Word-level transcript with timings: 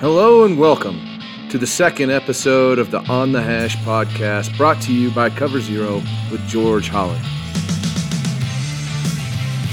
Hello 0.00 0.44
and 0.44 0.56
welcome 0.56 1.00
to 1.50 1.58
the 1.58 1.66
second 1.66 2.12
episode 2.12 2.78
of 2.78 2.92
the 2.92 3.00
On 3.10 3.32
the 3.32 3.42
Hash 3.42 3.76
podcast 3.78 4.56
brought 4.56 4.80
to 4.82 4.92
you 4.92 5.10
by 5.10 5.28
Cover 5.28 5.60
Zero 5.60 5.94
with 6.30 6.40
George 6.46 6.88
Holland. 6.88 7.24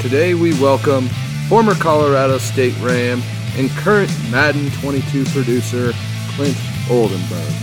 Today 0.02 0.34
we 0.34 0.60
welcome 0.60 1.10
former 1.48 1.76
Colorado 1.76 2.40
State 2.40 2.74
Ram 2.82 3.22
and 3.56 3.70
current 3.70 4.10
Madden 4.32 4.72
22 4.82 5.26
producer 5.26 5.92
Clint 6.30 6.58
Oldenburg. 6.90 7.54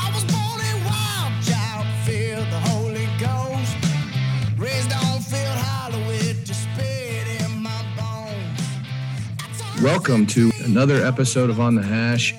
I 0.00 0.10
was 0.12 0.24
born 0.24 0.60
a 0.60 0.84
wild 0.84 1.44
child, 1.44 1.86
feel 2.04 2.38
the 2.40 2.58
Holy 2.70 3.06
Ghost. 3.20 3.76
Raised 4.58 4.92
on 4.92 5.20
field 5.20 5.46
hollow 5.46 6.04
with 6.08 6.44
the 6.44 6.54
spirit 6.54 7.40
in 7.40 7.62
my 7.62 7.84
bones. 7.96 8.60
I 9.38 9.74
told 9.74 9.84
Welcome 9.84 10.26
to 10.26 10.50
another 10.68 11.02
episode 11.02 11.48
of 11.48 11.60
On 11.60 11.74
the 11.74 11.82
Hash. 11.82 12.34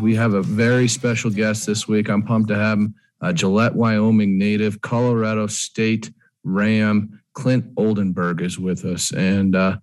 We 0.00 0.14
have 0.14 0.32
a 0.32 0.40
very 0.40 0.88
special 0.88 1.30
guest 1.30 1.66
this 1.66 1.86
week. 1.86 2.08
I'm 2.08 2.22
pumped 2.22 2.48
to 2.48 2.56
have 2.56 2.78
him, 2.78 2.94
uh, 3.20 3.34
Gillette, 3.34 3.74
Wyoming 3.74 4.38
native, 4.38 4.80
Colorado 4.80 5.46
State 5.46 6.10
Ram, 6.42 7.20
Clint 7.34 7.66
Oldenburg 7.76 8.40
is 8.40 8.58
with 8.58 8.86
us. 8.86 9.12
And 9.12 9.54
uh, 9.54 9.76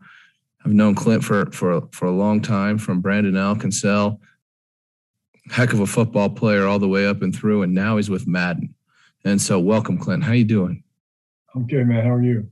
I've 0.65 0.73
known 0.73 0.95
Clint 0.95 1.23
for, 1.23 1.51
for, 1.51 1.87
for 1.91 2.07
a 2.07 2.11
long 2.11 2.41
time 2.41 2.79
from 2.79 2.99
Brandon 2.99 3.35
Alkinsell. 3.35 4.19
Heck 5.51 5.71
of 5.71 5.79
a 5.79 5.87
football 5.87 6.31
player 6.31 6.65
all 6.65 6.79
the 6.79 6.87
way 6.87 7.05
up 7.05 7.21
and 7.21 7.35
through, 7.35 7.61
and 7.61 7.75
now 7.75 7.97
he's 7.97 8.09
with 8.09 8.25
Madden. 8.25 8.73
And 9.23 9.39
so, 9.39 9.59
welcome, 9.59 9.99
Clint. 9.99 10.23
How 10.23 10.31
are 10.31 10.35
you 10.35 10.45
doing? 10.45 10.83
I'm 11.53 11.67
good, 11.67 11.87
man. 11.87 12.03
How 12.03 12.13
are 12.13 12.23
you? 12.23 12.49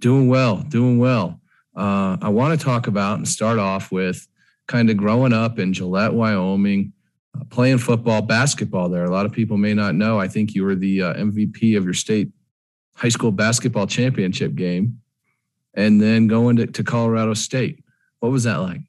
Doing 0.00 0.28
well, 0.28 0.56
doing 0.56 0.98
well. 0.98 1.40
Uh, 1.76 2.16
I 2.20 2.30
want 2.30 2.58
to 2.58 2.64
talk 2.64 2.88
about 2.88 3.18
and 3.18 3.28
start 3.28 3.60
off 3.60 3.92
with 3.92 4.26
kind 4.72 4.88
of 4.88 4.96
growing 4.96 5.34
up 5.34 5.58
in 5.58 5.74
Gillette, 5.74 6.14
Wyoming, 6.14 6.94
uh, 7.38 7.44
playing 7.50 7.76
football, 7.76 8.22
basketball 8.22 8.88
there. 8.88 9.04
A 9.04 9.10
lot 9.10 9.26
of 9.26 9.32
people 9.32 9.58
may 9.58 9.74
not 9.74 9.94
know. 9.94 10.18
I 10.18 10.28
think 10.28 10.54
you 10.54 10.64
were 10.64 10.74
the 10.74 11.02
uh, 11.02 11.14
MVP 11.14 11.76
of 11.76 11.84
your 11.84 11.92
state 11.92 12.30
high 12.94 13.10
school 13.10 13.32
basketball 13.32 13.86
championship 13.86 14.54
game, 14.54 14.98
and 15.74 16.00
then 16.00 16.26
going 16.26 16.56
to, 16.56 16.66
to 16.66 16.82
Colorado 16.82 17.34
State. 17.34 17.84
What 18.20 18.32
was 18.32 18.44
that 18.44 18.56
like? 18.56 18.80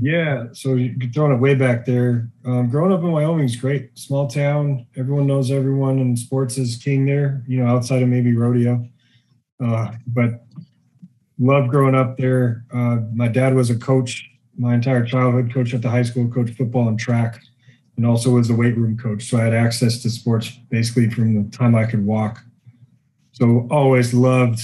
Yeah, 0.00 0.46
so 0.52 0.76
you're 0.76 1.10
throwing 1.10 1.32
it 1.32 1.40
way 1.40 1.54
back 1.54 1.84
there. 1.84 2.30
Um, 2.46 2.70
growing 2.70 2.92
up 2.92 3.00
in 3.00 3.12
Wyoming 3.12 3.44
is 3.44 3.56
great. 3.56 3.98
Small 3.98 4.28
town, 4.28 4.86
everyone 4.96 5.26
knows 5.26 5.50
everyone, 5.50 5.98
and 5.98 6.18
sports 6.18 6.56
is 6.56 6.76
king 6.76 7.04
there. 7.04 7.44
You 7.46 7.58
know, 7.58 7.66
outside 7.66 8.02
of 8.02 8.08
maybe 8.08 8.34
rodeo, 8.34 8.82
uh, 9.62 9.92
but 10.06 10.46
loved 11.42 11.70
growing 11.70 11.94
up 11.94 12.16
there. 12.16 12.64
Uh, 12.72 12.98
my 13.12 13.28
dad 13.28 13.54
was 13.54 13.70
a 13.70 13.76
coach 13.76 14.28
my 14.56 14.74
entire 14.74 15.04
childhood, 15.04 15.52
coach 15.52 15.74
at 15.74 15.82
the 15.82 15.88
high 15.88 16.02
school, 16.02 16.28
coached 16.28 16.54
football 16.54 16.88
and 16.88 16.98
track, 16.98 17.40
and 17.96 18.06
also 18.06 18.30
was 18.30 18.48
the 18.48 18.54
weight 18.54 18.76
room 18.76 18.96
coach. 18.96 19.24
So 19.24 19.38
I 19.38 19.44
had 19.44 19.54
access 19.54 20.02
to 20.02 20.10
sports 20.10 20.50
basically 20.70 21.10
from 21.10 21.42
the 21.42 21.56
time 21.56 21.74
I 21.74 21.84
could 21.84 22.04
walk. 22.04 22.42
So 23.32 23.66
always 23.70 24.12
loved 24.12 24.60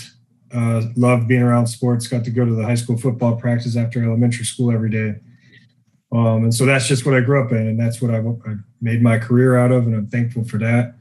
uh, 0.54 0.82
loved 0.96 1.28
being 1.28 1.42
around 1.42 1.66
sports. 1.66 2.06
Got 2.06 2.24
to 2.24 2.30
go 2.30 2.44
to 2.44 2.54
the 2.54 2.64
high 2.64 2.74
school 2.74 2.96
football 2.96 3.36
practice 3.36 3.76
after 3.76 4.02
elementary 4.02 4.44
school 4.44 4.70
every 4.70 4.90
day. 4.90 5.16
Um, 6.10 6.44
and 6.44 6.54
so 6.54 6.64
that's 6.64 6.86
just 6.88 7.04
what 7.04 7.14
I 7.14 7.20
grew 7.20 7.44
up 7.44 7.52
in, 7.52 7.66
and 7.66 7.78
that's 7.78 8.00
what 8.00 8.10
I, 8.10 8.18
I 8.18 8.54
made 8.80 9.02
my 9.02 9.18
career 9.18 9.58
out 9.58 9.72
of, 9.72 9.86
and 9.86 9.94
I'm 9.94 10.06
thankful 10.06 10.44
for 10.44 10.56
that. 10.58 10.94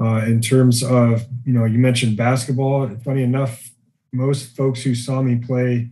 Uh, 0.00 0.24
in 0.24 0.40
terms 0.40 0.82
of, 0.82 1.26
you 1.44 1.52
know, 1.52 1.66
you 1.66 1.78
mentioned 1.78 2.16
basketball. 2.16 2.88
Funny 3.04 3.22
enough, 3.22 3.69
most 4.12 4.56
folks 4.56 4.82
who 4.82 4.94
saw 4.94 5.22
me 5.22 5.36
play 5.36 5.90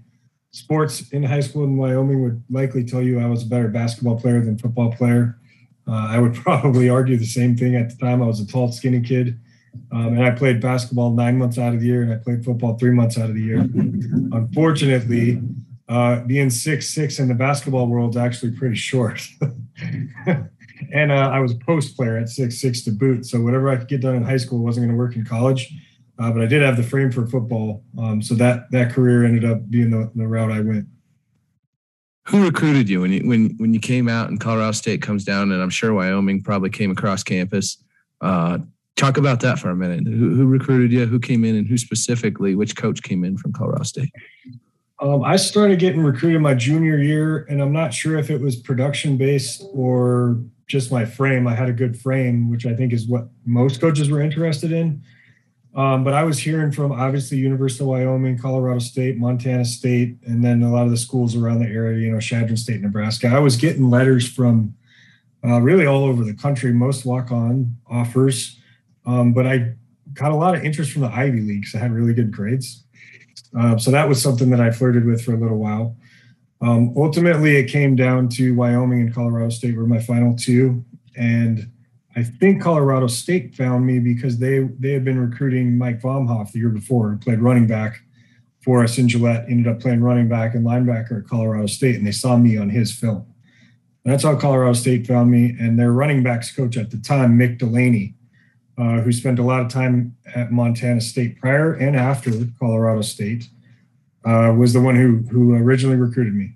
sports 0.50 1.10
in 1.10 1.22
high 1.22 1.40
school 1.40 1.64
in 1.64 1.76
Wyoming 1.76 2.22
would 2.22 2.42
likely 2.50 2.84
tell 2.84 3.02
you 3.02 3.20
I 3.20 3.26
was 3.26 3.44
a 3.44 3.46
better 3.46 3.68
basketball 3.68 4.18
player 4.18 4.40
than 4.40 4.58
football 4.58 4.92
player. 4.92 5.38
Uh, 5.86 6.06
I 6.10 6.18
would 6.18 6.34
probably 6.46 6.88
argue 6.88 7.16
the 7.16 7.26
same 7.26 7.56
thing 7.56 7.76
at 7.76 7.90
the 7.90 7.96
time. 7.96 8.22
I 8.22 8.26
was 8.26 8.40
a 8.40 8.46
tall, 8.46 8.72
skinny 8.72 9.00
kid. 9.00 9.38
Um, 9.92 10.08
and 10.08 10.24
I 10.24 10.30
played 10.30 10.60
basketball 10.60 11.12
nine 11.12 11.38
months 11.38 11.58
out 11.58 11.74
of 11.74 11.80
the 11.80 11.86
year, 11.86 12.02
and 12.02 12.12
I 12.12 12.16
played 12.16 12.44
football 12.44 12.76
three 12.78 12.90
months 12.90 13.18
out 13.18 13.28
of 13.28 13.34
the 13.34 13.42
year. 13.42 13.58
Unfortunately, 13.58 15.40
uh, 15.88 16.20
being 16.22 16.50
six 16.50 16.88
six 16.88 17.18
in 17.18 17.28
the 17.28 17.34
basketball 17.34 17.86
world 17.86 18.10
is 18.10 18.16
actually 18.16 18.52
pretty 18.52 18.76
short. 18.76 19.22
and 20.26 21.12
uh, 21.12 21.30
I 21.32 21.40
was 21.40 21.52
a 21.52 21.58
post 21.58 21.96
player 21.96 22.16
at 22.16 22.28
six 22.28 22.60
six 22.60 22.82
to 22.82 22.90
boot, 22.90 23.24
so 23.26 23.40
whatever 23.40 23.70
I 23.70 23.76
could 23.76 23.88
get 23.88 24.00
done 24.00 24.14
in 24.14 24.22
high 24.22 24.36
school 24.36 24.58
wasn't 24.58 24.86
going 24.86 24.96
to 24.96 24.98
work 24.98 25.16
in 25.16 25.24
college. 25.24 25.72
Uh, 26.18 26.32
but 26.32 26.42
I 26.42 26.46
did 26.46 26.62
have 26.62 26.76
the 26.76 26.82
frame 26.82 27.12
for 27.12 27.26
football, 27.26 27.84
um, 27.96 28.20
so 28.20 28.34
that 28.34 28.70
that 28.72 28.92
career 28.92 29.24
ended 29.24 29.44
up 29.44 29.70
being 29.70 29.90
the, 29.90 30.10
the 30.14 30.26
route 30.26 30.50
I 30.50 30.60
went. 30.60 30.86
Who 32.26 32.44
recruited 32.44 32.88
you 32.88 33.00
when 33.00 33.12
you 33.12 33.26
when 33.26 33.54
when 33.58 33.72
you 33.72 33.80
came 33.80 34.08
out 34.08 34.28
and 34.28 34.40
Colorado 34.40 34.72
State 34.72 35.00
comes 35.00 35.24
down, 35.24 35.52
and 35.52 35.62
I'm 35.62 35.70
sure 35.70 35.94
Wyoming 35.94 36.42
probably 36.42 36.70
came 36.70 36.90
across 36.90 37.22
campus. 37.22 37.82
Uh, 38.20 38.58
talk 38.96 39.16
about 39.16 39.40
that 39.40 39.60
for 39.60 39.70
a 39.70 39.76
minute. 39.76 40.06
Who, 40.06 40.34
who 40.34 40.46
recruited 40.46 40.92
you? 40.92 41.06
Who 41.06 41.20
came 41.20 41.44
in, 41.44 41.54
and 41.54 41.68
who 41.68 41.78
specifically? 41.78 42.56
Which 42.56 42.76
coach 42.76 43.02
came 43.02 43.22
in 43.22 43.38
from 43.38 43.52
Colorado 43.52 43.84
State? 43.84 44.10
Um, 45.00 45.22
I 45.22 45.36
started 45.36 45.78
getting 45.78 46.02
recruited 46.02 46.42
my 46.42 46.54
junior 46.54 46.98
year, 46.98 47.46
and 47.48 47.62
I'm 47.62 47.72
not 47.72 47.94
sure 47.94 48.18
if 48.18 48.30
it 48.30 48.40
was 48.40 48.56
production 48.56 49.16
based 49.16 49.62
or 49.72 50.40
just 50.66 50.90
my 50.90 51.04
frame. 51.04 51.46
I 51.46 51.54
had 51.54 51.68
a 51.68 51.72
good 51.72 51.96
frame, 51.96 52.50
which 52.50 52.66
I 52.66 52.74
think 52.74 52.92
is 52.92 53.06
what 53.06 53.28
most 53.46 53.80
coaches 53.80 54.10
were 54.10 54.20
interested 54.20 54.72
in. 54.72 55.00
Um, 55.78 56.02
but 56.02 56.12
I 56.12 56.24
was 56.24 56.40
hearing 56.40 56.72
from 56.72 56.90
obviously 56.90 57.38
University 57.38 57.84
of 57.84 57.88
Wyoming, 57.90 58.36
Colorado 58.36 58.80
State, 58.80 59.16
Montana 59.16 59.64
State, 59.64 60.16
and 60.26 60.44
then 60.44 60.64
a 60.64 60.72
lot 60.72 60.86
of 60.86 60.90
the 60.90 60.96
schools 60.96 61.36
around 61.36 61.60
the 61.60 61.68
area, 61.68 62.00
you 62.00 62.10
know, 62.10 62.18
Chadron 62.18 62.56
State, 62.56 62.80
Nebraska. 62.80 63.28
I 63.28 63.38
was 63.38 63.54
getting 63.54 63.88
letters 63.88 64.28
from 64.28 64.74
uh, 65.44 65.60
really 65.60 65.86
all 65.86 66.02
over 66.02 66.24
the 66.24 66.34
country, 66.34 66.72
most 66.72 67.04
walk 67.04 67.30
on 67.30 67.76
offers. 67.88 68.58
Um, 69.06 69.32
but 69.32 69.46
I 69.46 69.74
got 70.14 70.32
a 70.32 70.34
lot 70.34 70.56
of 70.56 70.64
interest 70.64 70.90
from 70.90 71.02
the 71.02 71.12
Ivy 71.12 71.42
League 71.42 71.60
because 71.60 71.76
I 71.76 71.78
had 71.78 71.92
really 71.92 72.12
good 72.12 72.32
grades. 72.32 72.82
Uh, 73.56 73.78
so 73.78 73.92
that 73.92 74.08
was 74.08 74.20
something 74.20 74.50
that 74.50 74.60
I 74.60 74.72
flirted 74.72 75.04
with 75.04 75.22
for 75.22 75.32
a 75.32 75.38
little 75.38 75.58
while. 75.58 75.96
Um, 76.60 76.92
ultimately, 76.96 77.54
it 77.54 77.70
came 77.70 77.94
down 77.94 78.30
to 78.30 78.52
Wyoming 78.52 79.02
and 79.02 79.14
Colorado 79.14 79.50
State 79.50 79.76
were 79.76 79.86
my 79.86 80.00
final 80.00 80.34
two, 80.34 80.84
and 81.16 81.70
I 82.16 82.22
think 82.22 82.62
Colorado 82.62 83.06
State 83.06 83.54
found 83.54 83.86
me 83.86 83.98
because 83.98 84.38
they 84.38 84.60
they 84.78 84.92
had 84.92 85.04
been 85.04 85.20
recruiting 85.20 85.78
Mike 85.78 86.00
Vomhoff 86.00 86.52
the 86.52 86.58
year 86.58 86.68
before, 86.68 87.10
who 87.10 87.18
played 87.18 87.40
running 87.40 87.66
back 87.66 88.02
for 88.62 88.82
us 88.82 88.98
in 88.98 89.08
Gillette. 89.08 89.46
Ended 89.48 89.68
up 89.72 89.80
playing 89.80 90.02
running 90.02 90.28
back 90.28 90.54
and 90.54 90.66
linebacker 90.66 91.20
at 91.20 91.28
Colorado 91.28 91.66
State, 91.66 91.96
and 91.96 92.06
they 92.06 92.12
saw 92.12 92.36
me 92.36 92.56
on 92.56 92.70
his 92.70 92.92
film. 92.92 93.26
And 94.04 94.12
that's 94.12 94.24
how 94.24 94.36
Colorado 94.36 94.72
State 94.72 95.06
found 95.06 95.30
me. 95.30 95.54
And 95.60 95.78
their 95.78 95.92
running 95.92 96.22
backs 96.22 96.54
coach 96.54 96.76
at 96.76 96.90
the 96.90 96.96
time, 96.96 97.38
Mick 97.38 97.58
Delaney, 97.58 98.14
uh, 98.78 99.00
who 99.00 99.12
spent 99.12 99.38
a 99.38 99.42
lot 99.42 99.60
of 99.60 99.68
time 99.68 100.16
at 100.34 100.50
Montana 100.50 101.00
State 101.00 101.38
prior 101.38 101.74
and 101.74 101.94
after 101.94 102.32
Colorado 102.58 103.02
State, 103.02 103.48
uh, 104.24 104.54
was 104.56 104.72
the 104.72 104.80
one 104.80 104.96
who 104.96 105.18
who 105.30 105.54
originally 105.54 105.96
recruited 105.96 106.34
me. 106.34 106.54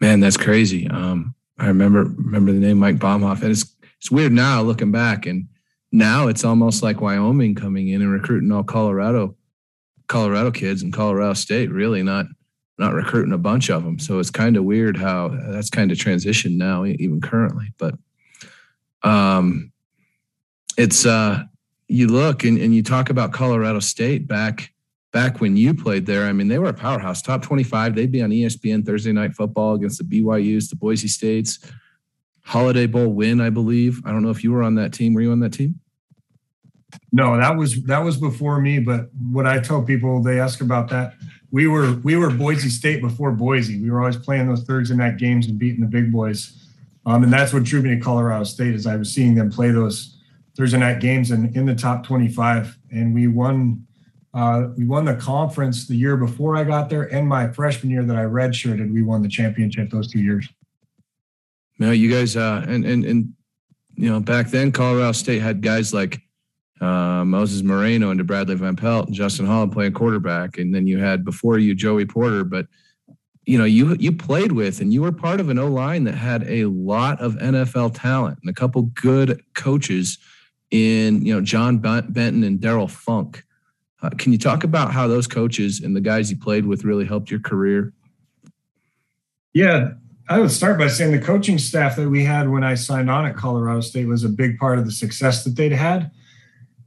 Man, 0.00 0.20
that's 0.20 0.38
crazy. 0.38 0.88
Um, 0.88 1.34
I 1.58 1.66
remember 1.66 2.04
remember 2.04 2.52
the 2.52 2.58
name 2.58 2.78
Mike 2.78 2.96
Baumhoff, 2.96 3.42
and 3.42 3.50
it's 3.50 3.64
it's 4.00 4.10
weird 4.10 4.32
now 4.32 4.62
looking 4.62 4.90
back, 4.90 5.26
and 5.26 5.46
now 5.92 6.28
it's 6.28 6.44
almost 6.44 6.82
like 6.82 7.02
Wyoming 7.02 7.54
coming 7.54 7.88
in 7.88 8.00
and 8.00 8.10
recruiting 8.10 8.50
all 8.50 8.64
Colorado 8.64 9.36
Colorado 10.08 10.50
kids 10.50 10.82
and 10.82 10.92
Colorado 10.92 11.34
State, 11.34 11.70
really 11.70 12.02
not 12.02 12.26
not 12.78 12.94
recruiting 12.94 13.34
a 13.34 13.38
bunch 13.38 13.68
of 13.68 13.84
them. 13.84 13.98
So 13.98 14.18
it's 14.18 14.30
kind 14.30 14.56
of 14.56 14.64
weird 14.64 14.96
how 14.96 15.28
that's 15.50 15.68
kind 15.68 15.92
of 15.92 15.98
transitioned 15.98 16.56
now, 16.56 16.86
even 16.86 17.20
currently. 17.20 17.74
But 17.76 17.94
um, 19.02 19.70
it's 20.78 21.04
uh, 21.04 21.44
you 21.88 22.08
look 22.08 22.42
and, 22.44 22.56
and 22.58 22.74
you 22.74 22.82
talk 22.82 23.10
about 23.10 23.32
Colorado 23.32 23.80
State 23.80 24.26
back 24.26 24.72
back 25.12 25.40
when 25.40 25.56
you 25.58 25.74
played 25.74 26.06
there. 26.06 26.24
I 26.24 26.32
mean, 26.32 26.48
they 26.48 26.58
were 26.58 26.70
a 26.70 26.74
powerhouse, 26.74 27.20
top 27.20 27.42
twenty 27.42 27.64
five. 27.64 27.94
They'd 27.94 28.10
be 28.10 28.22
on 28.22 28.30
ESPN 28.30 28.86
Thursday 28.86 29.12
night 29.12 29.34
football 29.34 29.74
against 29.74 29.98
the 29.98 30.04
BYU's, 30.04 30.70
the 30.70 30.76
Boise 30.76 31.08
States. 31.08 31.58
Holiday 32.50 32.86
Bowl 32.86 33.12
win, 33.12 33.40
I 33.40 33.48
believe. 33.48 34.02
I 34.04 34.10
don't 34.10 34.24
know 34.24 34.30
if 34.30 34.42
you 34.42 34.50
were 34.50 34.64
on 34.64 34.74
that 34.74 34.92
team. 34.92 35.14
Were 35.14 35.20
you 35.20 35.30
on 35.30 35.38
that 35.38 35.52
team? 35.52 35.78
No, 37.12 37.36
that 37.36 37.56
was 37.56 37.84
that 37.84 38.00
was 38.00 38.16
before 38.16 38.60
me. 38.60 38.80
But 38.80 39.08
what 39.30 39.46
I 39.46 39.60
tell 39.60 39.84
people, 39.84 40.20
they 40.20 40.40
ask 40.40 40.60
about 40.60 40.88
that. 40.88 41.14
We 41.52 41.68
were 41.68 41.92
we 42.02 42.16
were 42.16 42.28
Boise 42.28 42.68
State 42.68 43.02
before 43.02 43.30
Boise. 43.30 43.80
We 43.80 43.88
were 43.88 44.00
always 44.00 44.16
playing 44.16 44.48
those 44.48 44.64
Thursday 44.64 44.96
night 44.96 45.16
games 45.16 45.46
and 45.46 45.60
beating 45.60 45.80
the 45.80 45.86
big 45.86 46.10
boys. 46.10 46.68
Um, 47.06 47.22
and 47.22 47.32
that's 47.32 47.52
what 47.52 47.62
drew 47.62 47.82
me 47.82 47.90
to 47.90 48.00
Colorado 48.00 48.42
State 48.42 48.74
is 48.74 48.84
I 48.84 48.96
was 48.96 49.14
seeing 49.14 49.36
them 49.36 49.48
play 49.48 49.70
those 49.70 50.18
Thursday 50.56 50.78
night 50.78 50.98
games 50.98 51.30
and 51.30 51.54
in 51.56 51.66
the 51.66 51.74
top 51.76 52.04
25. 52.04 52.76
And 52.90 53.14
we 53.14 53.28
won 53.28 53.86
uh, 54.34 54.70
we 54.76 54.84
won 54.84 55.04
the 55.04 55.14
conference 55.14 55.86
the 55.86 55.94
year 55.94 56.16
before 56.16 56.56
I 56.56 56.64
got 56.64 56.90
there, 56.90 57.04
and 57.14 57.28
my 57.28 57.52
freshman 57.52 57.92
year 57.92 58.02
that 58.02 58.16
I 58.16 58.24
redshirted, 58.24 58.92
we 58.92 59.02
won 59.02 59.22
the 59.22 59.28
championship 59.28 59.90
those 59.90 60.10
two 60.10 60.20
years. 60.20 60.48
No, 61.80 61.90
you 61.92 62.10
guys, 62.10 62.36
uh, 62.36 62.64
and 62.68 62.84
and 62.84 63.04
and 63.04 63.32
you 63.96 64.08
know, 64.08 64.20
back 64.20 64.48
then 64.48 64.70
Colorado 64.70 65.12
State 65.12 65.40
had 65.40 65.62
guys 65.62 65.92
like 65.92 66.20
uh, 66.80 67.24
Moses 67.24 67.62
Moreno 67.62 68.10
and 68.10 68.26
Bradley 68.26 68.54
Van 68.54 68.76
Pelt 68.76 69.06
and 69.06 69.14
Justin 69.14 69.46
Holland 69.46 69.72
playing 69.72 69.94
quarterback, 69.94 70.58
and 70.58 70.74
then 70.74 70.86
you 70.86 70.98
had 70.98 71.24
before 71.24 71.58
you 71.58 71.74
Joey 71.74 72.04
Porter. 72.04 72.44
But 72.44 72.66
you 73.46 73.56
know 73.56 73.64
you 73.64 73.96
you 73.98 74.12
played 74.12 74.52
with 74.52 74.80
and 74.80 74.92
you 74.92 75.00
were 75.00 75.10
part 75.10 75.40
of 75.40 75.48
an 75.48 75.58
O 75.58 75.68
line 75.68 76.04
that 76.04 76.14
had 76.14 76.44
a 76.44 76.66
lot 76.66 77.18
of 77.20 77.34
NFL 77.36 77.94
talent 77.94 78.38
and 78.42 78.50
a 78.50 78.54
couple 78.54 78.82
good 78.82 79.42
coaches 79.54 80.18
in 80.70 81.24
you 81.24 81.34
know 81.34 81.40
John 81.40 81.78
Benton 81.78 82.44
and 82.44 82.60
Daryl 82.60 82.90
Funk. 82.90 83.42
Uh, 84.02 84.10
can 84.10 84.32
you 84.32 84.38
talk 84.38 84.64
about 84.64 84.92
how 84.92 85.08
those 85.08 85.26
coaches 85.26 85.80
and 85.80 85.96
the 85.96 86.00
guys 86.00 86.30
you 86.30 86.36
played 86.36 86.66
with 86.66 86.84
really 86.84 87.06
helped 87.06 87.30
your 87.30 87.40
career? 87.40 87.92
Yeah, 89.52 89.94
I 90.30 90.38
would 90.38 90.52
start 90.52 90.78
by 90.78 90.86
saying 90.86 91.10
the 91.10 91.18
coaching 91.18 91.58
staff 91.58 91.96
that 91.96 92.08
we 92.08 92.24
had 92.24 92.48
when 92.48 92.62
I 92.62 92.76
signed 92.76 93.10
on 93.10 93.26
at 93.26 93.34
Colorado 93.34 93.80
State 93.80 94.06
was 94.06 94.22
a 94.22 94.28
big 94.28 94.60
part 94.60 94.78
of 94.78 94.84
the 94.84 94.92
success 94.92 95.42
that 95.42 95.56
they'd 95.56 95.72
had. 95.72 96.12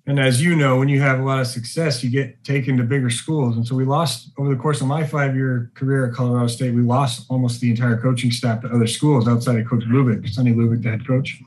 And 0.07 0.17
as 0.17 0.41
you 0.41 0.55
know, 0.55 0.79
when 0.79 0.87
you 0.87 1.01
have 1.01 1.19
a 1.19 1.23
lot 1.23 1.41
of 1.41 1.47
success, 1.47 2.01
you 2.01 2.09
get 2.09 2.41
taken 2.45 2.77
to 2.77 2.83
bigger 2.83 3.09
schools. 3.09 3.57
And 3.57 3.67
so 3.67 3.75
we 3.75 3.83
lost 3.83 4.31
over 4.37 4.49
the 4.49 4.61
course 4.61 4.79
of 4.79 4.87
my 4.87 5.05
five 5.05 5.35
year 5.35 5.71
career 5.75 6.07
at 6.07 6.13
Colorado 6.13 6.47
State, 6.47 6.73
we 6.73 6.83
lost 6.83 7.25
almost 7.29 7.59
the 7.59 7.69
entire 7.69 7.97
coaching 7.97 8.31
staff 8.31 8.61
to 8.61 8.69
other 8.69 8.87
schools 8.87 9.27
outside 9.27 9.59
of 9.59 9.67
Coach 9.67 9.83
Lubick, 9.83 10.29
Sonny 10.29 10.53
Lubick, 10.53 10.81
the 10.81 10.91
head 10.91 11.05
coach. 11.05 11.41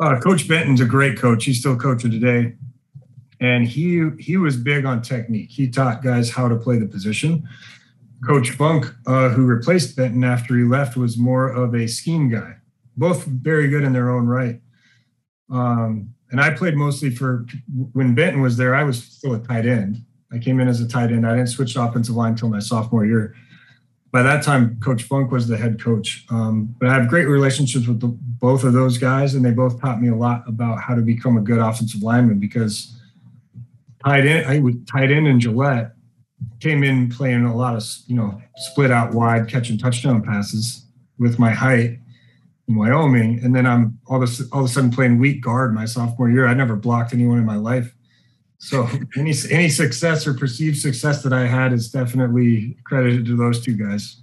Uh, 0.00 0.18
coach 0.18 0.48
Benton's 0.48 0.80
a 0.80 0.84
great 0.84 1.16
coach. 1.16 1.44
He's 1.44 1.60
still 1.60 1.76
coaching 1.76 2.10
today. 2.10 2.56
And 3.40 3.68
he 3.68 4.10
he 4.18 4.36
was 4.36 4.56
big 4.56 4.84
on 4.84 5.00
technique. 5.00 5.50
He 5.50 5.68
taught 5.68 6.02
guys 6.02 6.28
how 6.28 6.48
to 6.48 6.56
play 6.56 6.78
the 6.78 6.86
position. 6.86 7.48
Coach 8.26 8.50
Funk, 8.50 8.86
uh, 9.06 9.28
who 9.30 9.44
replaced 9.44 9.96
Benton 9.96 10.24
after 10.24 10.56
he 10.56 10.64
left, 10.64 10.96
was 10.96 11.16
more 11.16 11.48
of 11.48 11.74
a 11.74 11.86
scheme 11.86 12.28
guy. 12.28 12.56
Both 12.96 13.24
very 13.24 13.68
good 13.68 13.84
in 13.84 13.92
their 13.92 14.10
own 14.10 14.26
right. 14.26 14.60
Um, 15.50 16.14
and 16.30 16.40
I 16.40 16.50
played 16.50 16.76
mostly 16.76 17.10
for 17.10 17.46
when 17.92 18.14
Benton 18.14 18.42
was 18.42 18.56
there. 18.56 18.74
I 18.74 18.82
was 18.82 19.02
still 19.02 19.34
a 19.34 19.38
tight 19.38 19.66
end. 19.66 20.04
I 20.32 20.38
came 20.38 20.60
in 20.60 20.68
as 20.68 20.80
a 20.80 20.88
tight 20.88 21.10
end. 21.10 21.26
I 21.26 21.36
didn't 21.36 21.48
switch 21.48 21.74
to 21.74 21.82
offensive 21.82 22.16
line 22.16 22.32
until 22.32 22.50
my 22.50 22.58
sophomore 22.58 23.06
year. 23.06 23.34
By 24.10 24.22
that 24.22 24.42
time, 24.42 24.78
Coach 24.80 25.04
Funk 25.04 25.30
was 25.30 25.48
the 25.48 25.56
head 25.56 25.80
coach. 25.80 26.26
Um, 26.30 26.74
but 26.78 26.88
I 26.88 26.94
have 26.94 27.08
great 27.08 27.26
relationships 27.26 27.86
with 27.86 28.00
the, 28.00 28.08
both 28.08 28.64
of 28.64 28.72
those 28.72 28.98
guys, 28.98 29.34
and 29.34 29.44
they 29.44 29.52
both 29.52 29.80
taught 29.80 30.02
me 30.02 30.08
a 30.08 30.14
lot 30.14 30.44
about 30.46 30.80
how 30.80 30.94
to 30.94 31.02
become 31.02 31.36
a 31.36 31.40
good 31.40 31.58
offensive 31.58 32.02
lineman. 32.02 32.38
Because 32.38 33.00
tight 34.04 34.26
end, 34.26 34.46
I 34.46 34.58
would 34.58 34.86
tight 34.88 35.10
end 35.10 35.28
in 35.28 35.40
Gillette 35.40 35.92
came 36.60 36.82
in 36.82 37.08
playing 37.10 37.44
a 37.44 37.56
lot 37.56 37.76
of 37.76 37.84
you 38.06 38.16
know 38.16 38.40
split 38.56 38.90
out 38.90 39.14
wide, 39.14 39.48
catching 39.48 39.78
touchdown 39.78 40.22
passes 40.22 40.86
with 41.18 41.38
my 41.38 41.50
height 41.50 41.98
in 42.68 42.76
Wyoming, 42.76 43.40
and 43.42 43.54
then 43.54 43.66
I'm 43.66 43.98
all 44.06 44.22
of 44.22 44.30
all 44.52 44.60
of 44.60 44.66
a 44.66 44.68
sudden 44.68 44.90
playing 44.90 45.18
weak 45.18 45.42
guard 45.42 45.74
my 45.74 45.84
sophomore 45.84 46.30
year. 46.30 46.46
I 46.46 46.54
never 46.54 46.76
blocked 46.76 47.12
anyone 47.14 47.38
in 47.38 47.46
my 47.46 47.56
life. 47.56 47.94
So 48.58 48.88
any 49.16 49.32
any 49.50 49.68
success 49.68 50.26
or 50.26 50.34
perceived 50.34 50.78
success 50.78 51.22
that 51.22 51.32
I 51.32 51.46
had 51.46 51.72
is 51.72 51.90
definitely 51.90 52.76
credited 52.84 53.26
to 53.26 53.36
those 53.36 53.60
two 53.64 53.76
guys. 53.76 54.22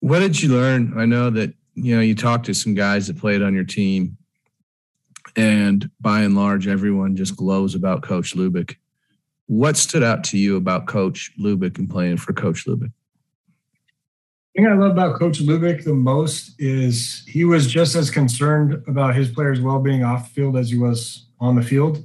What 0.00 0.20
did 0.20 0.40
you 0.40 0.48
learn? 0.48 0.98
I 0.98 1.04
know 1.04 1.30
that 1.30 1.52
you 1.74 1.94
know 1.94 2.00
you 2.00 2.14
talked 2.14 2.46
to 2.46 2.54
some 2.54 2.74
guys 2.74 3.06
that 3.08 3.18
played 3.18 3.42
on 3.42 3.54
your 3.54 3.64
team, 3.64 4.16
and 5.36 5.90
by 6.00 6.22
and 6.22 6.34
large, 6.34 6.66
everyone 6.66 7.16
just 7.16 7.36
glows 7.36 7.74
about 7.74 8.02
Coach 8.02 8.34
Lubick. 8.34 8.76
What 9.50 9.76
stood 9.76 10.04
out 10.04 10.22
to 10.26 10.38
you 10.38 10.54
about 10.54 10.86
Coach 10.86 11.32
Lubick 11.36 11.76
and 11.76 11.90
playing 11.90 12.18
for 12.18 12.32
Coach 12.32 12.66
Lubick? 12.66 12.92
The 14.54 14.62
thing 14.62 14.66
I 14.68 14.74
love 14.74 14.92
about 14.92 15.18
Coach 15.18 15.40
Lubick 15.40 15.82
the 15.82 15.92
most 15.92 16.54
is 16.60 17.24
he 17.26 17.44
was 17.44 17.66
just 17.66 17.96
as 17.96 18.12
concerned 18.12 18.80
about 18.86 19.16
his 19.16 19.28
players' 19.28 19.60
well-being 19.60 20.04
off 20.04 20.28
the 20.28 20.34
field 20.34 20.56
as 20.56 20.70
he 20.70 20.78
was 20.78 21.26
on 21.40 21.56
the 21.56 21.62
field. 21.62 22.04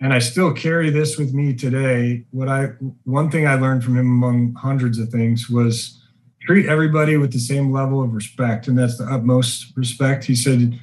And 0.00 0.14
I 0.14 0.18
still 0.18 0.50
carry 0.54 0.88
this 0.88 1.18
with 1.18 1.34
me 1.34 1.52
today. 1.52 2.24
What 2.30 2.48
I 2.48 2.68
one 3.04 3.30
thing 3.30 3.46
I 3.46 3.56
learned 3.56 3.84
from 3.84 3.98
him 3.98 4.06
among 4.06 4.54
hundreds 4.54 4.98
of 4.98 5.10
things 5.10 5.50
was 5.50 6.02
treat 6.40 6.64
everybody 6.64 7.18
with 7.18 7.34
the 7.34 7.38
same 7.38 7.70
level 7.70 8.02
of 8.02 8.14
respect, 8.14 8.66
and 8.66 8.78
that's 8.78 8.96
the 8.96 9.04
utmost 9.04 9.76
respect. 9.76 10.24
He 10.24 10.34
said, 10.34 10.80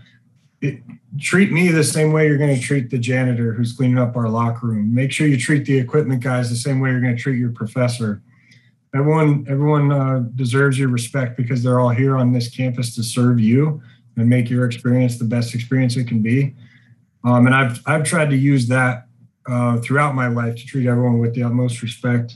"Treat 1.20 1.52
me 1.52 1.70
the 1.70 1.84
same 1.84 2.12
way 2.12 2.28
you're 2.28 2.38
going 2.38 2.56
to 2.56 2.62
treat 2.62 2.90
the 2.90 2.98
janitor 2.98 3.54
who's 3.54 3.74
cleaning 3.74 3.98
up 3.98 4.16
our 4.16 4.30
locker 4.30 4.68
room. 4.68 4.94
Make 4.94 5.12
sure 5.12 5.28
you 5.28 5.38
treat 5.38 5.66
the 5.66 5.78
equipment 5.78 6.24
guys 6.24 6.50
the 6.50 6.56
same 6.56 6.80
way 6.80 6.92
you're 6.92 7.02
going 7.02 7.16
to 7.16 7.22
treat 7.22 7.40
your 7.40 7.52
professor." 7.52 8.22
everyone 8.96 9.46
everyone 9.48 9.92
uh, 9.92 10.20
deserves 10.36 10.80
your 10.80 10.90
respect 10.90 11.38
because 11.38 11.64
they're 11.64 11.80
all 11.80 11.90
here 11.90 12.18
on 12.18 12.32
this 12.34 12.50
campus 12.50 12.96
to 12.96 13.04
serve 13.04 13.40
you 13.40 13.82
and 14.16 14.28
make 14.28 14.50
your 14.50 14.66
experience 14.66 15.18
the 15.18 15.26
best 15.26 15.54
experience 15.54 15.96
it 15.96 16.08
can 16.08 16.22
be. 16.22 16.56
Um, 17.24 17.46
and 17.46 17.56
I've 17.56 17.82
I've 17.86 18.04
tried 18.04 18.30
to 18.30 18.36
use 18.36 18.68
that 18.68 19.08
uh, 19.48 19.78
throughout 19.80 20.16
my 20.16 20.28
life 20.28 20.56
to 20.56 20.66
treat 20.66 20.88
everyone 20.88 21.20
with 21.20 21.34
the 21.36 21.44
utmost 21.44 21.82
respect. 21.82 22.36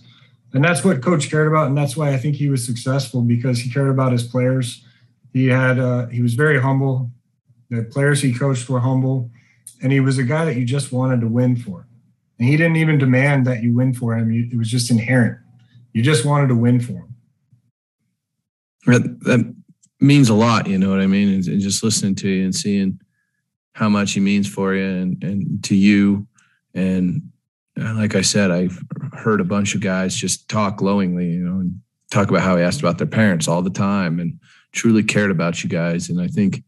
And 0.53 0.63
that's 0.63 0.83
what 0.83 1.01
Coach 1.01 1.29
cared 1.29 1.47
about, 1.47 1.67
and 1.67 1.77
that's 1.77 1.95
why 1.95 2.09
I 2.09 2.17
think 2.17 2.35
he 2.35 2.49
was 2.49 2.65
successful 2.65 3.21
because 3.21 3.59
he 3.59 3.71
cared 3.71 3.89
about 3.89 4.11
his 4.11 4.23
players. 4.23 4.85
He 5.31 5.47
had 5.47 5.79
uh, 5.79 6.07
he 6.07 6.21
was 6.21 6.33
very 6.33 6.59
humble. 6.59 7.09
The 7.71 7.83
players 7.83 8.21
he 8.21 8.33
coached 8.33 8.69
were 8.69 8.81
humble, 8.81 9.31
and 9.81 9.91
he 9.91 10.01
was 10.01 10.17
a 10.17 10.23
guy 10.23 10.45
that 10.45 10.57
you 10.57 10.65
just 10.65 10.91
wanted 10.91 11.21
to 11.21 11.27
win 11.27 11.55
for. 11.55 11.87
And 12.37 12.47
he 12.47 12.57
didn't 12.57 12.75
even 12.75 12.97
demand 12.97 13.47
that 13.47 13.63
you 13.63 13.73
win 13.73 13.93
for 13.93 14.15
him; 14.15 14.31
it 14.31 14.57
was 14.57 14.69
just 14.69 14.91
inherent. 14.91 15.39
You 15.93 16.03
just 16.03 16.25
wanted 16.25 16.47
to 16.47 16.55
win 16.55 16.79
for 16.79 16.93
him. 16.93 17.15
That, 18.85 19.55
means 20.01 20.29
a 20.29 20.33
lot, 20.33 20.65
you 20.65 20.79
know 20.79 20.89
what 20.89 20.99
I 20.99 21.05
mean? 21.05 21.29
And, 21.29 21.47
and, 21.47 21.61
just 21.61 21.83
listening 21.83 22.15
to 22.15 22.27
you 22.27 22.43
and 22.43 22.55
seeing 22.55 22.99
how 23.73 23.87
much 23.87 24.13
he 24.13 24.19
means 24.19 24.49
for 24.49 24.73
you 24.73 24.83
and, 24.83 25.23
and 25.23 25.63
to 25.65 25.75
you. 25.75 26.27
And 26.73 27.31
like 27.77 28.15
I 28.15 28.21
said, 28.21 28.49
I've 28.49 28.83
heard 29.13 29.39
a 29.39 29.45
bunch 29.45 29.75
of 29.75 29.81
guys 29.81 30.15
just 30.15 30.49
talk 30.49 30.77
glowingly, 30.77 31.27
you 31.27 31.41
know, 31.41 31.59
and 31.59 31.79
talk 32.09 32.29
about 32.29 32.41
how 32.41 32.57
he 32.57 32.63
asked 32.63 32.79
about 32.79 32.97
their 32.97 33.05
parents 33.05 33.47
all 33.47 33.61
the 33.61 33.69
time 33.69 34.19
and 34.19 34.39
truly 34.71 35.03
cared 35.03 35.29
about 35.29 35.63
you 35.63 35.69
guys. 35.69 36.09
And 36.09 36.19
I 36.19 36.27
think 36.27 36.63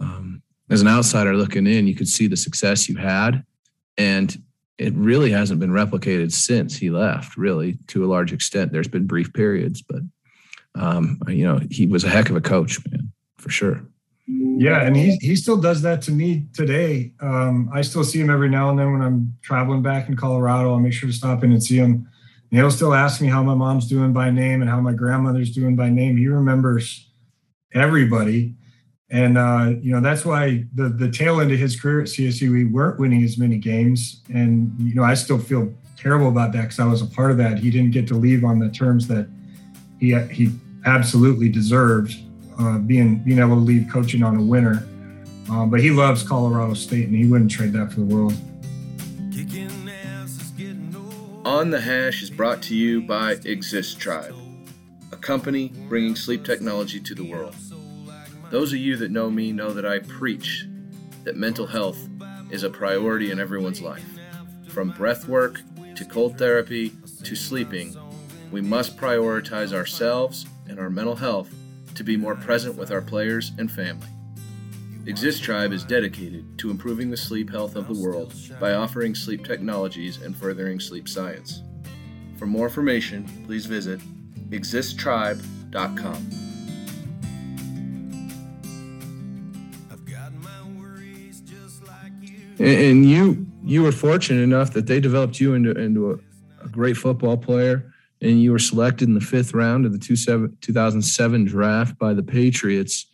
um, 0.00 0.42
as 0.70 0.80
an 0.80 0.88
outsider 0.88 1.36
looking 1.36 1.66
in, 1.66 1.86
you 1.86 1.94
could 1.94 2.08
see 2.08 2.26
the 2.26 2.36
success 2.36 2.88
you 2.88 2.96
had. 2.96 3.44
And 3.96 4.36
it 4.78 4.94
really 4.94 5.30
hasn't 5.30 5.60
been 5.60 5.72
replicated 5.72 6.32
since 6.32 6.76
he 6.76 6.90
left, 6.90 7.36
really, 7.36 7.78
to 7.88 8.04
a 8.04 8.06
large 8.06 8.32
extent. 8.32 8.72
There's 8.72 8.88
been 8.88 9.06
brief 9.06 9.32
periods, 9.32 9.82
but 9.82 10.02
um, 10.74 11.18
you 11.26 11.44
know, 11.44 11.60
he 11.70 11.86
was 11.86 12.04
a 12.04 12.08
heck 12.08 12.30
of 12.30 12.36
a 12.36 12.40
coach, 12.40 12.78
man, 12.90 13.10
for 13.38 13.50
sure. 13.50 13.82
Yeah, 14.26 14.82
and 14.82 14.94
he 14.94 15.16
he 15.22 15.36
still 15.36 15.56
does 15.56 15.82
that 15.82 16.02
to 16.02 16.12
me 16.12 16.46
today. 16.52 17.12
Um, 17.20 17.70
I 17.72 17.80
still 17.80 18.04
see 18.04 18.20
him 18.20 18.28
every 18.28 18.50
now 18.50 18.68
and 18.68 18.78
then 18.78 18.92
when 18.92 19.00
I'm 19.00 19.34
traveling 19.42 19.82
back 19.82 20.08
in 20.08 20.16
Colorado. 20.16 20.70
I'll 20.70 20.78
make 20.78 20.92
sure 20.92 21.08
to 21.08 21.14
stop 21.14 21.42
in 21.42 21.52
and 21.52 21.62
see 21.62 21.76
him. 21.76 22.06
And 22.50 22.60
he'll 22.60 22.70
still 22.70 22.94
ask 22.94 23.20
me 23.20 23.28
how 23.28 23.42
my 23.42 23.54
mom's 23.54 23.88
doing 23.88 24.12
by 24.12 24.30
name 24.30 24.60
and 24.60 24.70
how 24.70 24.80
my 24.80 24.92
grandmother's 24.92 25.54
doing 25.54 25.76
by 25.76 25.88
name. 25.88 26.16
He 26.16 26.28
remembers 26.28 27.08
everybody. 27.72 28.54
And 29.10 29.38
uh, 29.38 29.72
you 29.80 29.92
know 29.92 30.00
that's 30.00 30.24
why 30.24 30.64
the 30.74 30.90
the 30.90 31.10
tail 31.10 31.40
end 31.40 31.50
of 31.50 31.58
his 31.58 31.80
career 31.80 32.02
at 32.02 32.08
CSU, 32.08 32.52
we 32.52 32.66
weren't 32.66 33.00
winning 33.00 33.24
as 33.24 33.38
many 33.38 33.56
games, 33.56 34.22
and 34.32 34.74
you 34.78 34.94
know 34.94 35.02
I 35.02 35.14
still 35.14 35.38
feel 35.38 35.72
terrible 35.96 36.28
about 36.28 36.52
that 36.52 36.62
because 36.62 36.78
I 36.78 36.84
was 36.86 37.00
a 37.00 37.06
part 37.06 37.30
of 37.30 37.38
that. 37.38 37.58
He 37.58 37.70
didn't 37.70 37.92
get 37.92 38.06
to 38.08 38.14
leave 38.14 38.44
on 38.44 38.58
the 38.58 38.68
terms 38.68 39.08
that 39.08 39.26
he 39.98 40.14
he 40.30 40.50
absolutely 40.84 41.48
deserved, 41.48 42.16
uh, 42.58 42.78
being 42.78 43.16
being 43.24 43.38
able 43.38 43.54
to 43.54 43.62
leave 43.62 43.88
coaching 43.90 44.22
on 44.22 44.36
a 44.36 44.42
winner. 44.42 44.86
Um, 45.50 45.70
but 45.70 45.80
he 45.80 45.90
loves 45.90 46.22
Colorado 46.22 46.74
State, 46.74 47.08
and 47.08 47.16
he 47.16 47.26
wouldn't 47.26 47.50
trade 47.50 47.72
that 47.72 47.90
for 47.90 48.00
the 48.00 48.14
world. 48.14 48.34
On 51.46 51.70
the 51.70 51.80
Hash 51.80 52.22
is 52.22 52.28
brought 52.28 52.60
to 52.64 52.74
you 52.74 53.00
by 53.00 53.32
Exist 53.46 53.98
Tribe, 53.98 54.34
a 55.12 55.16
company 55.16 55.72
bringing 55.88 56.14
sleep 56.14 56.44
technology 56.44 57.00
to 57.00 57.14
the 57.14 57.24
world. 57.24 57.56
Those 58.50 58.72
of 58.72 58.78
you 58.78 58.96
that 58.96 59.10
know 59.10 59.30
me 59.30 59.52
know 59.52 59.72
that 59.72 59.84
I 59.84 59.98
preach 59.98 60.66
that 61.24 61.36
mental 61.36 61.66
health 61.66 62.08
is 62.50 62.62
a 62.62 62.70
priority 62.70 63.30
in 63.30 63.38
everyone's 63.38 63.82
life. 63.82 64.06
From 64.68 64.90
breath 64.90 65.28
work 65.28 65.60
to 65.96 66.04
cold 66.04 66.38
therapy 66.38 66.92
to 67.24 67.36
sleeping, 67.36 67.94
we 68.50 68.62
must 68.62 68.96
prioritize 68.96 69.74
ourselves 69.74 70.46
and 70.66 70.78
our 70.78 70.88
mental 70.88 71.16
health 71.16 71.52
to 71.94 72.02
be 72.02 72.16
more 72.16 72.36
present 72.36 72.76
with 72.76 72.90
our 72.90 73.02
players 73.02 73.52
and 73.58 73.70
family. 73.70 74.08
Exist 75.06 75.42
Tribe 75.42 75.72
is 75.72 75.84
dedicated 75.84 76.58
to 76.58 76.70
improving 76.70 77.10
the 77.10 77.16
sleep 77.16 77.50
health 77.50 77.76
of 77.76 77.86
the 77.86 78.00
world 78.00 78.32
by 78.58 78.74
offering 78.74 79.14
sleep 79.14 79.44
technologies 79.44 80.22
and 80.22 80.36
furthering 80.36 80.80
sleep 80.80 81.08
science. 81.08 81.62
For 82.38 82.46
more 82.46 82.66
information, 82.66 83.26
please 83.44 83.66
visit 83.66 84.00
existtribe.com. 84.50 86.47
and 92.58 93.08
you 93.08 93.46
you 93.64 93.82
were 93.82 93.92
fortunate 93.92 94.42
enough 94.42 94.72
that 94.72 94.86
they 94.86 95.00
developed 95.00 95.40
you 95.40 95.54
into 95.54 95.72
into 95.72 96.12
a, 96.12 96.64
a 96.64 96.68
great 96.68 96.96
football 96.96 97.36
player, 97.36 97.92
and 98.20 98.42
you 98.42 98.52
were 98.52 98.58
selected 98.58 99.08
in 99.08 99.14
the 99.14 99.20
fifth 99.20 99.54
round 99.54 99.86
of 99.86 99.92
the 99.92 99.98
2007 99.98 101.44
draft 101.44 101.98
by 101.98 102.14
the 102.14 102.22
Patriots. 102.22 103.06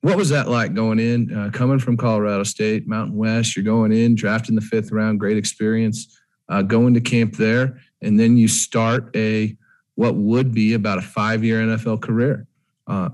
What 0.00 0.16
was 0.16 0.28
that 0.28 0.48
like 0.48 0.74
going 0.74 0.98
in, 0.98 1.34
uh, 1.34 1.50
coming 1.50 1.78
from 1.78 1.96
Colorado 1.96 2.42
State, 2.42 2.86
Mountain 2.86 3.16
West? 3.16 3.56
You're 3.56 3.64
going 3.64 3.90
in, 3.90 4.14
drafting 4.14 4.54
the 4.54 4.60
fifth 4.60 4.92
round, 4.92 5.18
great 5.18 5.38
experience, 5.38 6.20
uh, 6.50 6.60
going 6.60 6.92
to 6.94 7.00
camp 7.00 7.36
there, 7.36 7.80
and 8.02 8.20
then 8.20 8.36
you 8.36 8.48
start 8.48 9.14
a 9.16 9.56
what 9.94 10.16
would 10.16 10.52
be 10.52 10.74
about 10.74 10.98
a 10.98 11.02
five 11.02 11.44
year 11.44 11.60
NFL 11.60 12.02
career. 12.02 12.46
Uh, 12.86 13.10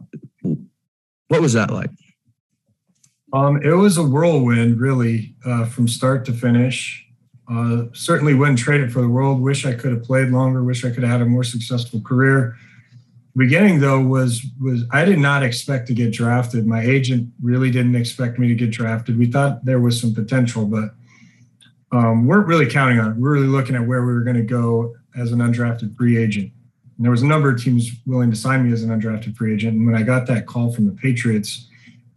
what 1.29 1.41
was 1.41 1.53
that 1.53 1.71
like? 1.71 1.91
Um, 3.33 3.63
it 3.63 3.73
was 3.73 3.97
a 3.97 4.03
whirlwind, 4.03 4.81
really, 4.81 5.35
uh, 5.45 5.65
from 5.67 5.87
start 5.87 6.25
to 6.27 6.33
finish. 6.33 7.07
Uh, 7.51 7.85
certainly 7.93 8.35
wouldn't 8.35 8.59
trade 8.59 8.81
it 8.81 8.91
for 8.91 9.01
the 9.01 9.09
world. 9.09 9.41
Wish 9.41 9.67
I 9.67 9.75
could 9.75 9.93
have 9.93 10.03
played 10.03 10.29
longer. 10.29 10.63
Wish 10.63 10.85
I 10.85 10.91
could 10.91 11.03
have 11.03 11.13
had 11.13 11.23
a 11.23 11.27
more 11.27 11.45
successful 11.45 12.01
career. 12.01 12.57
Beginning 13.37 13.79
though 13.79 14.01
was 14.01 14.45
was 14.61 14.85
I 14.91 15.05
did 15.05 15.19
not 15.19 15.43
expect 15.43 15.87
to 15.89 15.95
get 15.95 16.13
drafted. 16.13 16.67
My 16.67 16.83
agent 16.83 17.33
really 17.43 17.71
didn't 17.71 17.95
expect 17.95 18.39
me 18.39 18.49
to 18.49 18.55
get 18.55 18.71
drafted. 18.71 19.19
We 19.19 19.27
thought 19.27 19.65
there 19.65 19.81
was 19.81 20.01
some 20.01 20.15
potential, 20.15 20.67
but 20.67 20.95
um, 21.93 22.27
weren't 22.27 22.47
really 22.47 22.67
counting 22.69 22.99
on 22.99 23.13
it. 23.13 23.17
We 23.17 23.23
we're 23.23 23.35
really 23.35 23.47
looking 23.47 23.77
at 23.77 23.87
where 23.87 24.05
we 24.05 24.13
were 24.13 24.23
going 24.23 24.37
to 24.37 24.43
go 24.43 24.95
as 25.17 25.33
an 25.33 25.39
undrafted 25.39 25.97
free 25.97 26.19
agent. 26.19 26.53
And 26.97 27.05
there 27.05 27.11
was 27.11 27.23
a 27.23 27.27
number 27.27 27.51
of 27.51 27.63
teams 27.63 27.91
willing 28.05 28.31
to 28.31 28.37
sign 28.37 28.67
me 28.67 28.73
as 28.73 28.83
an 28.83 28.91
undrafted 28.91 29.37
free 29.37 29.55
agent. 29.55 29.77
And 29.77 29.87
when 29.87 29.95
I 29.95 30.03
got 30.03 30.27
that 30.27 30.47
call 30.47 30.73
from 30.73 30.87
the 30.87 30.93
Patriots, 30.93 31.69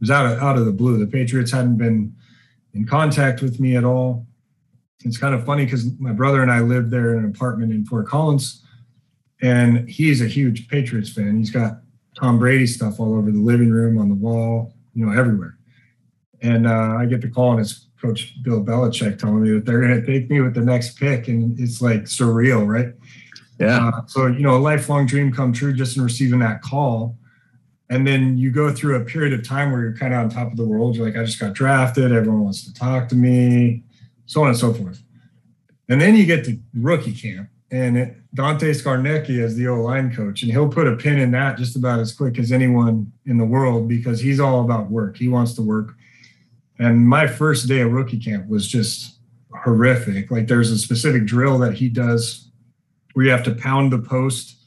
was 0.03 0.11
out 0.11 0.25
of 0.25 0.37
out 0.39 0.57
of 0.57 0.65
the 0.65 0.71
blue. 0.71 0.97
The 0.97 1.09
Patriots 1.09 1.51
hadn't 1.51 1.77
been 1.77 2.13
in 2.73 2.85
contact 2.85 3.41
with 3.41 3.59
me 3.59 3.77
at 3.77 3.85
all. 3.85 4.27
It's 5.05 5.17
kind 5.17 5.33
of 5.33 5.45
funny 5.45 5.63
because 5.63 5.97
my 5.97 6.11
brother 6.11 6.41
and 6.41 6.51
I 6.51 6.59
lived 6.59 6.91
there 6.91 7.13
in 7.13 7.23
an 7.23 7.29
apartment 7.29 7.71
in 7.71 7.85
Fort 7.85 8.07
Collins, 8.07 8.65
and 9.41 9.89
he's 9.89 10.21
a 10.21 10.27
huge 10.27 10.67
Patriots 10.67 11.11
fan. 11.11 11.37
He's 11.37 11.51
got 11.51 11.77
Tom 12.19 12.37
Brady 12.37 12.67
stuff 12.67 12.99
all 12.99 13.13
over 13.15 13.31
the 13.31 13.39
living 13.39 13.69
room, 13.69 13.97
on 13.97 14.09
the 14.09 14.15
wall, 14.15 14.73
you 14.93 15.05
know, 15.05 15.17
everywhere. 15.17 15.57
And 16.41 16.67
uh, 16.67 16.97
I 16.99 17.05
get 17.05 17.21
the 17.21 17.29
call, 17.29 17.51
and 17.51 17.61
it's 17.61 17.87
Coach 18.01 18.43
Bill 18.43 18.61
Belichick 18.61 19.17
telling 19.17 19.43
me 19.43 19.51
that 19.51 19.65
they're 19.65 19.79
going 19.79 20.01
to 20.01 20.05
take 20.05 20.29
me 20.29 20.41
with 20.41 20.53
the 20.53 20.61
next 20.61 20.99
pick, 20.99 21.29
and 21.29 21.57
it's 21.57 21.81
like 21.81 22.03
surreal, 22.03 22.67
right? 22.67 22.93
Yeah. 23.57 23.87
Uh, 23.87 24.05
so 24.07 24.27
you 24.27 24.41
know, 24.41 24.57
a 24.57 24.59
lifelong 24.59 25.05
dream 25.05 25.31
come 25.31 25.53
true 25.53 25.71
just 25.71 25.95
in 25.95 26.03
receiving 26.03 26.39
that 26.39 26.61
call, 26.61 27.17
and 27.93 28.07
then 28.07 28.39
you 28.39 28.49
go 28.49 28.73
through 28.73 28.95
a 28.95 29.05
period 29.05 29.33
of 29.33 29.47
time 29.47 29.71
where 29.71 29.81
you're 29.81 29.95
kind 29.95 30.15
of 30.15 30.19
on 30.21 30.29
top 30.29 30.49
of 30.49 30.57
the 30.57 30.65
world. 30.65 30.95
You're 30.95 31.05
like, 31.05 31.15
I 31.15 31.23
just 31.23 31.39
got 31.39 31.53
drafted. 31.53 32.11
Everyone 32.11 32.43
wants 32.43 32.65
to 32.65 32.73
talk 32.73 33.07
to 33.09 33.15
me, 33.15 33.83
so 34.25 34.41
on 34.41 34.47
and 34.47 34.57
so 34.57 34.73
forth. 34.73 35.03
And 35.87 36.01
then 36.01 36.15
you 36.15 36.25
get 36.25 36.43
to 36.45 36.57
rookie 36.73 37.13
camp, 37.13 37.49
and 37.69 37.95
it, 37.95 38.15
Dante 38.33 38.71
Scarnecchia 38.71 39.37
is 39.37 39.55
the 39.55 39.67
O 39.67 39.79
line 39.79 40.13
coach, 40.13 40.41
and 40.41 40.51
he'll 40.51 40.69
put 40.69 40.87
a 40.87 40.95
pin 40.95 41.19
in 41.19 41.29
that 41.31 41.55
just 41.59 41.75
about 41.75 41.99
as 41.99 42.11
quick 42.11 42.39
as 42.39 42.51
anyone 42.51 43.11
in 43.27 43.37
the 43.37 43.45
world 43.45 43.87
because 43.87 44.19
he's 44.19 44.39
all 44.39 44.61
about 44.61 44.89
work. 44.89 45.15
He 45.15 45.27
wants 45.27 45.53
to 45.53 45.61
work. 45.61 45.93
And 46.79 47.07
my 47.07 47.27
first 47.27 47.67
day 47.67 47.81
of 47.81 47.91
rookie 47.91 48.19
camp 48.19 48.47
was 48.49 48.67
just 48.67 49.19
horrific. 49.63 50.31
Like 50.31 50.47
there's 50.47 50.71
a 50.71 50.79
specific 50.79 51.25
drill 51.25 51.59
that 51.59 51.75
he 51.75 51.89
does 51.89 52.49
where 53.13 53.25
you 53.25 53.31
have 53.31 53.43
to 53.43 53.53
pound 53.53 53.91
the 53.91 53.99
post 53.99 54.62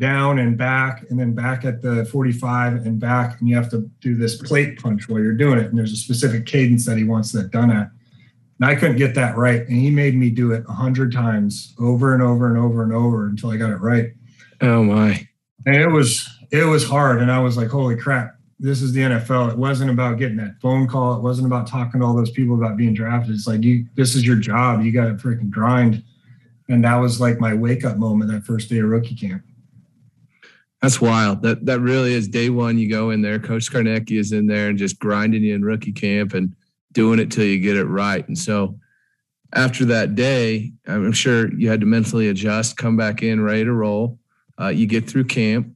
down 0.00 0.38
and 0.40 0.58
back 0.58 1.04
and 1.08 1.18
then 1.18 1.34
back 1.34 1.64
at 1.64 1.80
the 1.80 2.04
45 2.06 2.86
and 2.86 2.98
back 2.98 3.38
and 3.38 3.48
you 3.48 3.54
have 3.54 3.70
to 3.70 3.88
do 4.00 4.16
this 4.16 4.36
plate 4.42 4.80
punch 4.80 5.08
while 5.08 5.20
you're 5.20 5.32
doing 5.34 5.58
it 5.58 5.66
and 5.66 5.78
there's 5.78 5.92
a 5.92 5.96
specific 5.96 6.46
cadence 6.46 6.84
that 6.86 6.98
he 6.98 7.04
wants 7.04 7.30
that 7.32 7.50
done 7.50 7.70
at. 7.70 7.90
And 8.58 8.68
i 8.68 8.74
couldn't 8.74 8.96
get 8.96 9.14
that 9.14 9.36
right 9.36 9.60
and 9.60 9.76
he 9.76 9.90
made 9.90 10.16
me 10.16 10.30
do 10.30 10.52
it 10.52 10.66
100 10.66 11.12
times 11.12 11.74
over 11.78 12.12
and 12.12 12.22
over 12.22 12.48
and 12.48 12.58
over 12.58 12.82
and 12.82 12.92
over 12.92 13.26
until 13.26 13.50
i 13.50 13.56
got 13.56 13.70
it 13.70 13.76
right. 13.76 14.12
Oh 14.60 14.82
my. 14.82 15.26
and 15.66 15.76
it 15.76 15.90
was 15.90 16.28
it 16.50 16.64
was 16.64 16.88
hard 16.88 17.20
and 17.20 17.30
i 17.30 17.38
was 17.38 17.56
like 17.56 17.68
holy 17.68 17.96
crap 17.96 18.36
this 18.58 18.82
is 18.82 18.92
the 18.92 19.00
nfl 19.00 19.50
it 19.50 19.58
wasn't 19.58 19.90
about 19.90 20.18
getting 20.18 20.36
that 20.36 20.60
phone 20.60 20.86
call. 20.88 21.16
It 21.16 21.22
wasn't 21.22 21.46
about 21.46 21.66
talking 21.66 22.00
to 22.00 22.06
all 22.06 22.14
those 22.14 22.30
people 22.30 22.54
about 22.54 22.76
being 22.76 22.94
drafted. 22.94 23.34
It's 23.34 23.46
like 23.46 23.62
you 23.62 23.86
this 23.94 24.14
is 24.14 24.24
your 24.24 24.36
job. 24.36 24.82
You 24.82 24.92
got 24.92 25.06
to 25.06 25.14
freaking 25.14 25.50
grind. 25.50 26.02
And 26.68 26.82
that 26.84 26.96
was 26.96 27.20
like 27.20 27.40
my 27.40 27.52
wake 27.52 27.84
up 27.84 27.98
moment 27.98 28.30
that 28.30 28.44
first 28.44 28.70
day 28.70 28.78
of 28.78 28.86
rookie 28.86 29.16
camp 29.16 29.42
That's 30.84 31.00
wild. 31.00 31.40
That 31.40 31.64
that 31.64 31.80
really 31.80 32.12
is 32.12 32.28
day 32.28 32.50
one. 32.50 32.76
You 32.76 32.90
go 32.90 33.08
in 33.08 33.22
there, 33.22 33.38
Coach 33.38 33.70
Scarnecchia 33.70 34.18
is 34.18 34.32
in 34.32 34.46
there 34.46 34.68
and 34.68 34.76
just 34.76 34.98
grinding 34.98 35.42
you 35.42 35.54
in 35.54 35.64
rookie 35.64 35.92
camp 35.92 36.34
and 36.34 36.54
doing 36.92 37.18
it 37.18 37.30
till 37.30 37.44
you 37.44 37.58
get 37.58 37.78
it 37.78 37.86
right. 37.86 38.26
And 38.28 38.36
so 38.36 38.78
after 39.54 39.86
that 39.86 40.14
day, 40.14 40.72
I'm 40.86 41.12
sure 41.12 41.50
you 41.54 41.70
had 41.70 41.80
to 41.80 41.86
mentally 41.86 42.28
adjust, 42.28 42.76
come 42.76 42.98
back 42.98 43.22
in, 43.22 43.40
ready 43.40 43.64
to 43.64 43.72
roll. 43.72 44.18
Uh, 44.60 44.68
you 44.68 44.86
get 44.86 45.08
through 45.08 45.24
camp. 45.24 45.74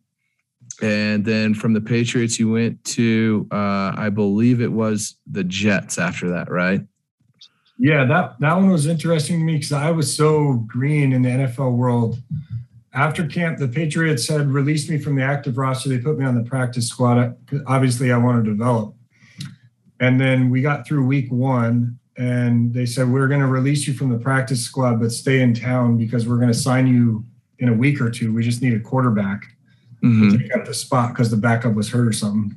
And 0.83 1.25
then 1.25 1.55
from 1.55 1.73
the 1.73 1.81
Patriots, 1.81 2.39
you 2.39 2.53
went 2.53 2.85
to, 2.85 3.49
uh, 3.51 3.95
I 3.97 4.11
believe 4.11 4.61
it 4.61 4.71
was 4.71 5.17
the 5.27 5.43
Jets 5.43 5.97
after 5.99 6.29
that, 6.33 6.51
right? 6.51 6.83
Yeah, 7.79 8.05
that 8.05 8.39
that 8.41 8.55
one 8.55 8.71
was 8.71 8.87
interesting 8.87 9.39
to 9.39 9.45
me 9.45 9.55
because 9.55 9.73
I 9.73 9.91
was 9.91 10.15
so 10.15 10.65
green 10.67 11.15
in 11.15 11.23
the 11.23 11.31
NFL 11.31 11.77
world. 11.77 12.19
After 12.95 13.27
camp, 13.27 13.59
the 13.59 13.69
Patriots 13.69 14.27
had 14.29 14.51
released 14.51 14.89
me 14.91 14.99
from 14.99 15.15
the 15.17 15.23
active 15.23 15.59
roster. 15.59 15.89
They 15.89 15.99
put 15.99 16.19
me 16.19 16.25
on 16.25 16.35
the 16.35 16.43
practice 16.49 16.89
squad. 16.89 17.37
Obviously, 17.67 18.13
I 18.13 18.17
wanted 18.17 18.45
to 18.47 18.51
develop. 18.51 18.95
And 20.01 20.21
then 20.21 20.49
we 20.49 20.63
got 20.63 20.87
through 20.87 21.05
week 21.07 21.31
one, 21.31 21.99
and 22.17 22.73
they 22.73 22.87
said 22.87 23.09
we're 23.09 23.29
going 23.29 23.41
to 23.41 23.47
release 23.47 23.87
you 23.87 23.93
from 23.95 24.11
the 24.11 24.19
practice 24.19 24.63
squad, 24.63 25.01
but 25.01 25.13
stay 25.13 25.41
in 25.41 25.55
town 25.55 25.97
because 25.99 26.27
we're 26.27 26.37
going 26.39 26.49
to 26.53 26.55
sign 26.59 26.87
you 26.87 27.25
in 27.59 27.69
a 27.69 27.75
week 27.75 28.01
or 28.01 28.11
two. 28.11 28.33
We 28.33 28.43
just 28.43 28.63
need 28.63 28.75
a 28.75 28.81
quarterback 28.81 29.43
Mhm. 30.03 30.31
to 30.31 30.39
take 30.39 30.55
up 30.57 30.65
the 30.65 30.75
spot 30.75 31.11
because 31.13 31.31
the 31.31 31.37
backup 31.37 31.75
was 31.75 31.91
hurt 31.91 32.07
or 32.07 32.13
something. 32.13 32.57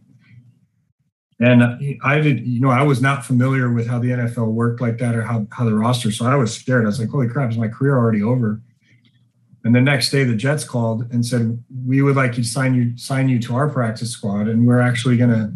And 1.40 1.64
I 2.04 2.20
did, 2.20 2.46
you 2.46 2.60
know, 2.62 2.70
I 2.70 2.84
was 2.84 3.02
not 3.02 3.26
familiar 3.26 3.74
with 3.74 3.88
how 3.88 3.98
the 3.98 4.12
NFL 4.12 4.52
worked 4.54 4.80
like 4.80 5.00
that 5.00 5.16
or 5.16 5.24
how, 5.24 5.48
how 5.52 5.66
the 5.66 5.74
roster. 5.74 6.12
So 6.12 6.26
I 6.28 6.36
was 6.36 6.54
scared. 6.54 6.84
I 6.84 6.86
was 6.88 7.00
like, 7.00 7.10
holy 7.10 7.28
crap, 7.28 7.50
is 7.50 7.58
my 7.58 7.68
career 7.68 7.98
already 7.98 8.22
over? 8.22 8.62
And 9.64 9.76
the 9.76 9.82
next 9.82 10.10
day 10.10 10.24
the 10.24 10.36
Jets 10.36 10.64
called 10.64 11.12
and 11.12 11.26
said, 11.26 11.64
we 11.86 12.02
would 12.02 12.16
like 12.16 12.38
you 12.38 12.44
to 12.44 12.50
sign 12.50 12.74
you, 12.74 12.98
sign 12.98 13.30
you 13.30 13.40
to 13.40 13.56
our 13.56 13.70
practice 13.70 14.12
squad. 14.12 14.48
And 14.48 14.66
we're 14.66 14.80
actually 14.80 15.18
going 15.18 15.30
to 15.30 15.54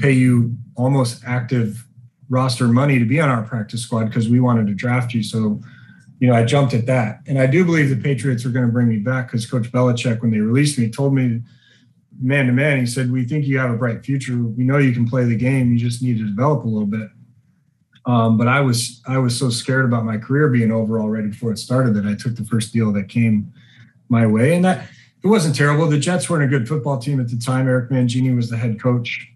pay 0.00 0.12
you 0.12 0.56
almost 0.74 1.22
active 1.26 1.86
roster 2.30 2.66
money 2.66 2.98
to 2.98 3.04
be 3.04 3.20
on 3.20 3.28
our 3.28 3.42
practice 3.42 3.82
squad 3.82 4.06
because 4.06 4.28
we 4.28 4.40
wanted 4.40 4.66
to 4.68 4.74
draft 4.74 5.12
you. 5.12 5.22
So, 5.22 5.60
you 6.18 6.28
know, 6.28 6.34
I 6.34 6.44
jumped 6.44 6.72
at 6.72 6.86
that. 6.86 7.20
And 7.26 7.38
I 7.38 7.46
do 7.46 7.64
believe 7.64 7.90
the 7.90 7.96
Patriots 7.96 8.46
are 8.46 8.50
going 8.50 8.64
to 8.64 8.72
bring 8.72 8.88
me 8.88 8.96
back 8.96 9.26
because 9.26 9.44
Coach 9.44 9.70
Belichick, 9.70 10.22
when 10.22 10.30
they 10.30 10.38
released 10.38 10.78
me, 10.78 10.88
told 10.88 11.14
me 11.14 11.42
man 12.20 12.46
to 12.46 12.52
man, 12.52 12.78
he 12.78 12.86
said, 12.86 13.12
We 13.12 13.24
think 13.24 13.46
you 13.46 13.58
have 13.58 13.70
a 13.70 13.76
bright 13.76 14.04
future. 14.04 14.36
We 14.36 14.64
know 14.64 14.78
you 14.78 14.92
can 14.92 15.08
play 15.08 15.24
the 15.24 15.36
game. 15.36 15.72
You 15.72 15.78
just 15.78 16.02
need 16.02 16.18
to 16.18 16.26
develop 16.26 16.64
a 16.64 16.68
little 16.68 16.86
bit. 16.86 17.08
Um, 18.04 18.36
but 18.36 18.48
I 18.48 18.60
was 18.60 19.00
I 19.06 19.18
was 19.18 19.38
so 19.38 19.48
scared 19.48 19.84
about 19.84 20.04
my 20.04 20.18
career 20.18 20.48
being 20.48 20.72
over 20.72 21.00
already 21.00 21.28
before 21.28 21.52
it 21.52 21.58
started 21.58 21.94
that 21.94 22.04
I 22.04 22.14
took 22.14 22.34
the 22.34 22.44
first 22.44 22.72
deal 22.72 22.92
that 22.92 23.08
came 23.08 23.52
my 24.08 24.26
way. 24.26 24.54
And 24.54 24.64
that 24.64 24.88
it 25.22 25.28
wasn't 25.28 25.54
terrible. 25.54 25.88
The 25.88 25.98
Jets 25.98 26.28
weren't 26.28 26.44
a 26.44 26.48
good 26.48 26.68
football 26.68 26.98
team 26.98 27.20
at 27.20 27.28
the 27.28 27.38
time. 27.38 27.68
Eric 27.68 27.90
Mangini 27.90 28.34
was 28.34 28.50
the 28.50 28.56
head 28.56 28.80
coach. 28.80 29.28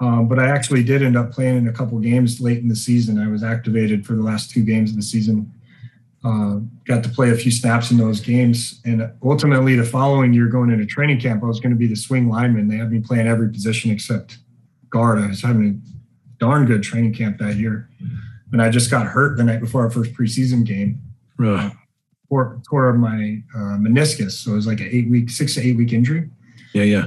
Um, 0.00 0.28
but 0.28 0.38
I 0.38 0.48
actually 0.48 0.82
did 0.82 1.02
end 1.02 1.16
up 1.16 1.32
playing 1.32 1.56
in 1.56 1.68
a 1.68 1.72
couple 1.72 1.98
games 1.98 2.40
late 2.40 2.58
in 2.58 2.68
the 2.68 2.76
season. 2.76 3.18
I 3.18 3.28
was 3.28 3.42
activated 3.42 4.04
for 4.04 4.14
the 4.14 4.22
last 4.22 4.50
two 4.50 4.62
games 4.62 4.90
of 4.90 4.96
the 4.96 5.02
season. 5.02 5.52
Uh, 6.24 6.56
got 6.84 7.02
to 7.04 7.08
play 7.08 7.30
a 7.30 7.34
few 7.34 7.50
snaps 7.50 7.90
in 7.90 7.96
those 7.96 8.20
games. 8.20 8.80
And 8.84 9.10
ultimately, 9.22 9.76
the 9.76 9.84
following 9.84 10.32
year, 10.32 10.46
going 10.46 10.70
into 10.70 10.86
training 10.86 11.20
camp, 11.20 11.42
I 11.42 11.46
was 11.46 11.60
going 11.60 11.72
to 11.72 11.78
be 11.78 11.86
the 11.86 11.96
swing 11.96 12.28
lineman. 12.28 12.68
They 12.68 12.76
had 12.76 12.90
me 12.90 13.00
playing 13.00 13.26
every 13.26 13.50
position 13.50 13.90
except 13.90 14.38
guard. 14.90 15.18
I 15.18 15.28
was 15.28 15.42
having 15.42 15.82
darn 16.44 16.66
good 16.66 16.82
training 16.82 17.14
camp 17.14 17.38
that 17.38 17.56
year. 17.56 17.88
And 18.52 18.60
I 18.60 18.68
just 18.68 18.90
got 18.90 19.06
hurt 19.06 19.38
the 19.38 19.44
night 19.44 19.60
before 19.60 19.80
our 19.82 19.90
first 19.90 20.12
preseason 20.12 20.62
game. 20.62 21.00
Ugh. 21.42 21.72
Tore, 22.28 22.60
tore 22.68 22.92
my 22.92 23.42
uh, 23.56 23.78
meniscus. 23.78 24.32
So 24.32 24.52
it 24.52 24.56
was 24.56 24.66
like 24.66 24.80
an 24.80 24.90
eight 24.92 25.08
week, 25.08 25.30
six 25.30 25.54
to 25.54 25.62
eight 25.62 25.78
week 25.78 25.94
injury. 25.94 26.28
Yeah, 26.74 26.82
yeah. 26.82 27.06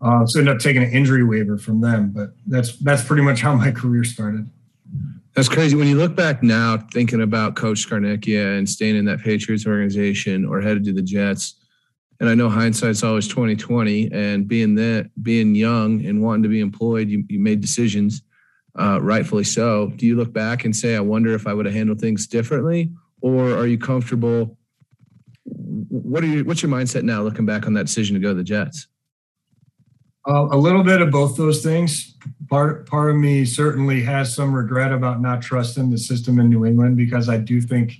Uh, 0.00 0.26
so 0.26 0.40
ended 0.40 0.56
up 0.56 0.60
taking 0.60 0.82
an 0.82 0.90
injury 0.90 1.22
waiver 1.22 1.56
from 1.56 1.80
them. 1.80 2.10
But 2.10 2.30
that's 2.48 2.76
that's 2.78 3.04
pretty 3.04 3.22
much 3.22 3.40
how 3.40 3.54
my 3.54 3.70
career 3.80 4.02
started. 4.02 4.50
That's 5.36 5.48
crazy. 5.48 5.76
When 5.76 5.86
you 5.86 5.96
look 5.96 6.16
back 6.16 6.42
now, 6.42 6.78
thinking 6.92 7.22
about 7.22 7.54
Coach 7.54 7.86
Scarnecchia 7.86 8.58
and 8.58 8.68
staying 8.68 8.96
in 8.96 9.04
that 9.04 9.20
Patriots 9.20 9.66
organization 9.68 10.44
or 10.44 10.60
headed 10.60 10.84
to 10.84 10.92
the 10.92 11.02
Jets, 11.02 11.54
and 12.18 12.28
I 12.28 12.34
know 12.34 12.48
hindsight's 12.48 13.04
always 13.04 13.28
twenty 13.28 13.54
twenty. 13.54 14.10
And 14.10 14.48
being 14.48 14.74
that, 14.74 15.10
being 15.22 15.54
young 15.54 16.04
and 16.04 16.20
wanting 16.20 16.42
to 16.42 16.48
be 16.48 16.60
employed, 16.60 17.08
you, 17.08 17.22
you 17.28 17.38
made 17.38 17.60
decisions, 17.60 18.22
uh, 18.78 19.00
rightfully 19.00 19.44
so. 19.44 19.92
Do 19.96 20.06
you 20.06 20.16
look 20.16 20.32
back 20.32 20.64
and 20.64 20.74
say, 20.74 20.96
"I 20.96 21.00
wonder 21.00 21.34
if 21.34 21.46
I 21.46 21.54
would 21.54 21.66
have 21.66 21.74
handled 21.74 22.00
things 22.00 22.26
differently," 22.26 22.92
or 23.20 23.54
are 23.54 23.66
you 23.66 23.78
comfortable? 23.78 24.56
What 25.44 26.24
are 26.24 26.26
you? 26.26 26.44
What's 26.44 26.62
your 26.62 26.72
mindset 26.72 27.02
now, 27.02 27.22
looking 27.22 27.46
back 27.46 27.66
on 27.66 27.74
that 27.74 27.86
decision 27.86 28.14
to 28.14 28.20
go 28.20 28.28
to 28.28 28.34
the 28.34 28.44
Jets? 28.44 28.88
Uh, 30.26 30.48
a 30.50 30.56
little 30.56 30.82
bit 30.82 31.02
of 31.02 31.10
both 31.10 31.36
those 31.36 31.62
things. 31.62 32.16
Part 32.48 32.86
part 32.86 33.10
of 33.10 33.16
me 33.16 33.44
certainly 33.44 34.02
has 34.02 34.34
some 34.34 34.54
regret 34.54 34.92
about 34.92 35.20
not 35.20 35.42
trusting 35.42 35.90
the 35.90 35.98
system 35.98 36.38
in 36.38 36.48
New 36.48 36.64
England 36.64 36.96
because 36.96 37.28
I 37.28 37.36
do 37.38 37.60
think 37.60 37.92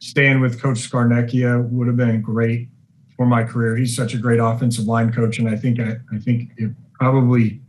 staying 0.00 0.40
with 0.40 0.60
Coach 0.60 0.78
Scarnecchia 0.78 1.68
would 1.70 1.86
have 1.86 1.96
been 1.96 2.20
great 2.20 2.68
for 3.16 3.24
my 3.24 3.44
career. 3.44 3.76
He's 3.76 3.94
such 3.94 4.14
a 4.14 4.18
great 4.18 4.40
offensive 4.40 4.86
line 4.86 5.12
coach, 5.12 5.38
and 5.38 5.48
I 5.48 5.56
think 5.56 5.78
I, 5.78 5.96
I 6.12 6.18
think 6.18 6.50
it 6.56 6.72
probably 6.94 7.61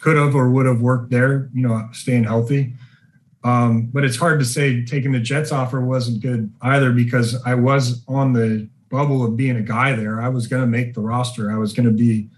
could 0.00 0.16
have 0.16 0.34
or 0.34 0.50
would 0.50 0.66
have 0.66 0.80
worked 0.80 1.10
there. 1.10 1.50
You 1.52 1.66
know, 1.66 1.88
staying 1.92 2.24
healthy. 2.24 2.74
Um, 3.44 3.86
but 3.92 4.04
it's 4.04 4.16
hard 4.16 4.40
to 4.40 4.44
say 4.44 4.84
taking 4.84 5.12
the 5.12 5.20
Jets 5.20 5.52
offer 5.52 5.80
wasn't 5.80 6.20
good 6.20 6.52
either 6.62 6.92
because 6.92 7.40
I 7.46 7.54
was 7.54 8.04
on 8.08 8.32
the 8.32 8.68
bubble 8.90 9.24
of 9.24 9.36
being 9.36 9.56
a 9.56 9.62
guy 9.62 9.94
there. 9.94 10.20
I 10.20 10.28
was 10.28 10.46
going 10.46 10.62
to 10.62 10.66
make 10.66 10.94
the 10.94 11.00
roster. 11.00 11.50
I 11.50 11.56
was 11.56 11.72
going 11.72 11.86
to 11.86 11.92
be 11.92 12.28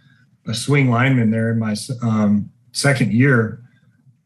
a 0.46 0.54
swing 0.54 0.90
lineman 0.90 1.30
there 1.30 1.50
in 1.50 1.58
my 1.58 1.74
um, 2.02 2.50
second 2.72 3.12
year 3.12 3.62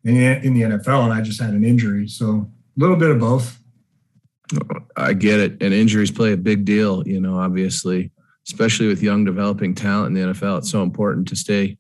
in 0.05 0.17
in 0.17 0.55
the 0.55 0.63
NFL, 0.63 1.05
and 1.05 1.13
I 1.13 1.21
just 1.21 1.41
had 1.41 1.55
an 1.55 1.65
injury. 1.65 2.09
So 2.09 2.51
a 2.77 2.81
little 2.81 2.97
bit 2.97 3.11
of 3.11 3.21
both. 3.21 3.59
I 4.97 5.15
get 5.15 5.41
it. 5.41 5.63
And 5.63 5.73
injuries 5.73 6.11
play 6.11 6.33
a 6.33 6.37
big 6.37 6.65
deal, 6.65 7.07
you 7.07 7.21
know, 7.21 7.39
obviously, 7.39 8.11
especially 8.47 8.89
with 8.89 9.03
young 9.03 9.25
developing 9.25 9.75
talent 9.75 10.17
in 10.17 10.29
the 10.29 10.35
NFL. 10.35 10.59
It's 10.59 10.71
so 10.71 10.83
important 10.83 11.29
to 11.29 11.37
stay 11.37 11.79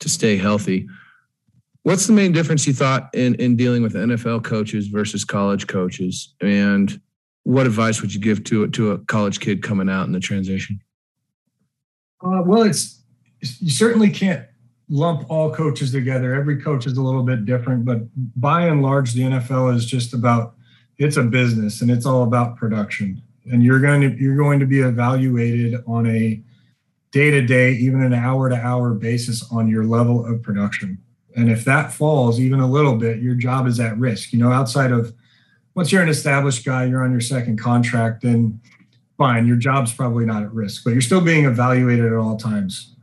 to 0.00 0.08
stay 0.08 0.36
healthy. 0.36 0.86
What's 1.82 2.06
the 2.06 2.12
main 2.12 2.32
difference 2.32 2.66
you 2.66 2.72
thought 2.72 3.10
in 3.14 3.34
in 3.36 3.56
dealing 3.56 3.82
with 3.82 3.94
NFL 3.94 4.44
coaches 4.44 4.88
versus 4.88 5.24
college 5.24 5.66
coaches? 5.66 6.34
And 6.40 7.00
what 7.42 7.66
advice 7.66 8.00
would 8.00 8.14
you 8.14 8.20
give 8.20 8.44
to 8.44 8.68
to 8.68 8.92
a 8.92 8.98
college 8.98 9.40
kid 9.40 9.62
coming 9.62 9.88
out 9.88 10.06
in 10.06 10.12
the 10.12 10.20
transition? 10.20 10.80
Uh, 12.24 12.42
well, 12.44 12.62
it's 12.62 13.02
you 13.60 13.70
certainly 13.70 14.08
can't 14.08 14.46
lump 14.88 15.30
all 15.30 15.54
coaches 15.54 15.92
together. 15.92 16.34
Every 16.34 16.60
coach 16.60 16.86
is 16.86 16.96
a 16.96 17.02
little 17.02 17.22
bit 17.22 17.44
different, 17.44 17.84
but 17.84 18.00
by 18.40 18.66
and 18.66 18.82
large, 18.82 19.12
the 19.12 19.22
NFL 19.22 19.74
is 19.74 19.86
just 19.86 20.14
about 20.14 20.54
it's 20.98 21.16
a 21.16 21.22
business 21.22 21.82
and 21.82 21.90
it's 21.90 22.06
all 22.06 22.22
about 22.22 22.56
production. 22.56 23.22
And 23.50 23.62
you're 23.62 23.80
going 23.80 24.00
to 24.00 24.16
you're 24.18 24.36
going 24.36 24.60
to 24.60 24.66
be 24.66 24.80
evaluated 24.80 25.82
on 25.86 26.06
a 26.06 26.42
day 27.14 27.30
to 27.30 27.40
day, 27.40 27.70
even 27.74 28.02
an 28.02 28.12
hour 28.12 28.48
to 28.48 28.56
hour 28.56 28.92
basis 28.92 29.48
on 29.52 29.68
your 29.68 29.84
level 29.84 30.26
of 30.26 30.42
production. 30.42 30.98
And 31.36 31.48
if 31.48 31.64
that 31.64 31.92
falls 31.92 32.40
even 32.40 32.58
a 32.58 32.66
little 32.66 32.96
bit, 32.96 33.20
your 33.20 33.36
job 33.36 33.68
is 33.68 33.78
at 33.78 33.96
risk. 33.96 34.32
You 34.32 34.40
know, 34.40 34.50
outside 34.50 34.90
of 34.90 35.14
once 35.76 35.92
you're 35.92 36.02
an 36.02 36.08
established 36.08 36.64
guy, 36.64 36.86
you're 36.86 37.04
on 37.04 37.12
your 37.12 37.20
second 37.20 37.56
contract, 37.56 38.22
then 38.22 38.60
fine, 39.16 39.46
your 39.46 39.56
job's 39.56 39.92
probably 39.94 40.26
not 40.26 40.42
at 40.42 40.52
risk, 40.52 40.82
but 40.82 40.90
you're 40.90 41.00
still 41.00 41.20
being 41.20 41.44
evaluated 41.44 42.04
at 42.04 42.14
all 42.14 42.36
times. 42.36 42.96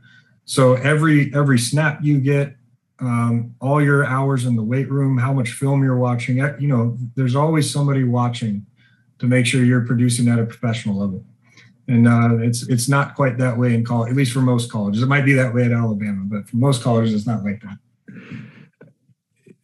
So 0.44 0.74
every 0.74 1.34
every 1.34 1.58
snap 1.58 2.00
you 2.02 2.20
get, 2.20 2.54
um, 3.00 3.54
all 3.62 3.82
your 3.82 4.04
hours 4.04 4.44
in 4.44 4.56
the 4.56 4.62
weight 4.62 4.90
room, 4.90 5.16
how 5.16 5.32
much 5.32 5.52
film 5.52 5.82
you're 5.82 5.96
watching, 5.96 6.36
you 6.60 6.68
know, 6.68 6.98
there's 7.16 7.34
always 7.34 7.72
somebody 7.72 8.04
watching 8.04 8.66
to 9.20 9.26
make 9.26 9.46
sure 9.46 9.64
you're 9.64 9.86
producing 9.86 10.28
at 10.28 10.38
a 10.38 10.44
professional 10.44 10.98
level. 10.98 11.24
And 11.88 12.06
uh, 12.06 12.38
it's 12.38 12.66
it's 12.68 12.88
not 12.88 13.14
quite 13.14 13.38
that 13.38 13.58
way 13.58 13.74
in 13.74 13.84
college, 13.84 14.10
at 14.10 14.16
least 14.16 14.32
for 14.32 14.40
most 14.40 14.70
colleges. 14.70 15.02
It 15.02 15.08
might 15.08 15.24
be 15.24 15.32
that 15.34 15.52
way 15.52 15.64
at 15.64 15.72
Alabama, 15.72 16.22
but 16.26 16.48
for 16.48 16.56
most 16.56 16.82
colleges, 16.82 17.12
it's 17.12 17.26
not 17.26 17.42
like 17.44 17.60
that. 17.62 17.78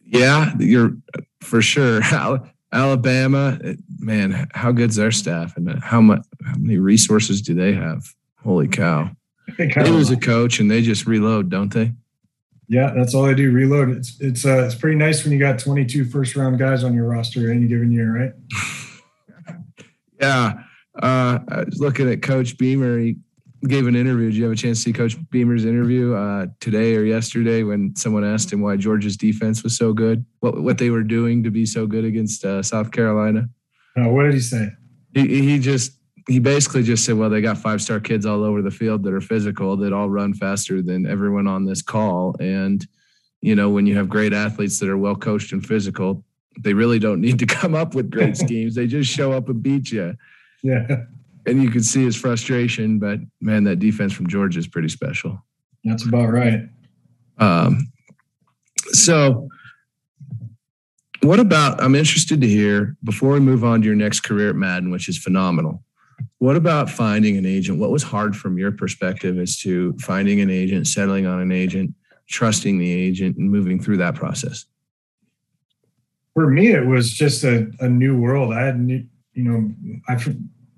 Yeah, 0.03 0.53
you're 0.59 0.97
for 1.41 1.61
sure. 1.61 2.01
Alabama, 2.71 3.59
man, 3.97 4.47
how 4.53 4.71
good's 4.71 4.95
their 4.95 5.11
staff, 5.11 5.57
and 5.57 5.81
how 5.81 6.01
much, 6.01 6.21
how 6.45 6.55
many 6.57 6.77
resources 6.77 7.41
do 7.41 7.55
they 7.55 7.73
have? 7.73 8.13
Holy 8.43 8.67
cow! 8.67 9.09
They 9.57 9.89
lose 9.89 10.11
a 10.11 10.17
coach, 10.17 10.59
and 10.59 10.69
they 10.69 10.81
just 10.81 11.07
reload, 11.07 11.49
don't 11.49 11.73
they? 11.73 11.93
Yeah, 12.67 12.93
that's 12.95 13.15
all 13.15 13.23
they 13.23 13.33
do. 13.33 13.51
Reload. 13.51 13.89
It's 13.89 14.19
it's 14.19 14.45
uh, 14.45 14.63
it's 14.65 14.75
pretty 14.75 14.97
nice 14.97 15.23
when 15.23 15.33
you 15.33 15.39
got 15.39 15.57
22 15.57 16.05
first 16.05 16.35
round 16.35 16.59
guys 16.59 16.83
on 16.83 16.93
your 16.93 17.07
roster 17.07 17.51
any 17.51 17.67
given 17.67 17.91
year, 17.91 18.15
right? 18.15 19.55
yeah. 20.21 20.63
Uh, 20.95 21.39
I 21.47 21.63
was 21.63 21.79
looking 21.79 22.09
at 22.09 22.21
Coach 22.21 22.57
Beamer. 22.57 22.99
He 22.99 23.17
gave 23.67 23.87
an 23.87 23.95
interview. 23.95 24.27
Did 24.27 24.35
you 24.35 24.43
have 24.43 24.53
a 24.53 24.55
chance 24.55 24.79
to 24.79 24.83
see 24.83 24.93
Coach 24.93 25.17
Beamer's 25.29 25.65
interview 25.65 26.13
uh, 26.13 26.47
today 26.59 26.95
or 26.95 27.03
yesterday 27.03 27.63
when 27.63 27.95
someone 27.95 28.23
asked 28.23 28.51
him 28.51 28.61
why 28.61 28.77
Georgia's 28.77 29.17
defense 29.17 29.63
was 29.63 29.77
so 29.77 29.93
good? 29.93 30.25
What 30.39 30.61
what 30.61 30.77
they 30.77 30.89
were 30.89 31.03
doing 31.03 31.43
to 31.43 31.51
be 31.51 31.65
so 31.65 31.85
good 31.85 32.05
against 32.05 32.45
uh, 32.45 32.63
South 32.63 32.91
Carolina? 32.91 33.49
Uh, 33.97 34.09
what 34.09 34.23
did 34.23 34.33
he 34.33 34.39
say? 34.39 34.69
He 35.13 35.41
he 35.41 35.59
just 35.59 35.93
he 36.27 36.39
basically 36.39 36.83
just 36.83 37.05
said, 37.05 37.15
well, 37.15 37.29
they 37.29 37.41
got 37.41 37.57
five 37.57 37.81
star 37.81 37.99
kids 37.99 38.25
all 38.25 38.43
over 38.43 38.61
the 38.61 38.71
field 38.71 39.03
that 39.03 39.13
are 39.13 39.21
physical 39.21 39.75
that 39.77 39.93
all 39.93 40.09
run 40.09 40.33
faster 40.33 40.81
than 40.81 41.07
everyone 41.07 41.47
on 41.47 41.65
this 41.65 41.81
call. 41.81 42.35
And 42.39 42.85
you 43.41 43.55
know, 43.55 43.69
when 43.69 43.87
you 43.87 43.95
have 43.95 44.09
great 44.09 44.33
athletes 44.33 44.79
that 44.79 44.89
are 44.89 44.97
well 44.97 45.15
coached 45.15 45.53
and 45.53 45.65
physical, 45.65 46.23
they 46.59 46.73
really 46.73 46.99
don't 46.99 47.21
need 47.21 47.39
to 47.39 47.45
come 47.59 47.75
up 47.75 47.95
with 47.95 48.09
great 48.09 48.37
schemes. 48.45 48.75
They 48.75 48.87
just 48.87 49.11
show 49.11 49.31
up 49.31 49.49
and 49.49 49.61
beat 49.61 49.91
you. 49.91 50.15
Yeah 50.63 51.03
and 51.49 51.61
you 51.63 51.69
could 51.69 51.85
see 51.85 52.03
his 52.03 52.15
frustration. 52.15 52.99
But 52.99 53.19
man, 53.41 53.63
that 53.65 53.77
defense 53.77 54.13
from 54.13 54.27
Georgia 54.27 54.59
is 54.59 54.67
pretty 54.67 54.89
special. 54.89 55.43
That's 55.83 56.05
about 56.05 56.27
right. 56.27 56.61
Um, 57.37 57.91
so, 58.91 59.49
what 61.21 61.39
about? 61.39 61.81
I'm 61.81 61.95
interested 61.95 62.41
to 62.41 62.47
hear 62.47 62.95
before 63.03 63.33
we 63.33 63.39
move 63.39 63.63
on 63.63 63.81
to 63.81 63.87
your 63.87 63.95
next 63.95 64.21
career 64.21 64.49
at 64.49 64.55
Madden, 64.55 64.91
which 64.91 65.09
is 65.09 65.17
phenomenal. 65.17 65.83
What 66.39 66.55
about 66.55 66.89
finding 66.89 67.37
an 67.37 67.45
agent? 67.45 67.79
What 67.79 67.91
was 67.91 68.03
hard 68.03 68.35
from 68.35 68.57
your 68.57 68.71
perspective 68.71 69.37
as 69.39 69.57
to 69.59 69.95
finding 69.99 70.41
an 70.41 70.49
agent, 70.49 70.87
settling 70.87 71.25
on 71.25 71.41
an 71.41 71.51
agent, 71.51 71.93
trusting 72.27 72.77
the 72.77 72.91
agent, 72.91 73.37
and 73.37 73.49
moving 73.49 73.81
through 73.81 73.97
that 73.97 74.15
process? 74.15 74.65
For 76.33 76.49
me, 76.49 76.71
it 76.71 76.85
was 76.85 77.11
just 77.11 77.43
a, 77.43 77.69
a 77.79 77.89
new 77.89 78.19
world. 78.19 78.53
I 78.53 78.65
had, 78.65 79.08
you 79.33 79.43
know, 79.43 79.71
I 80.07 80.17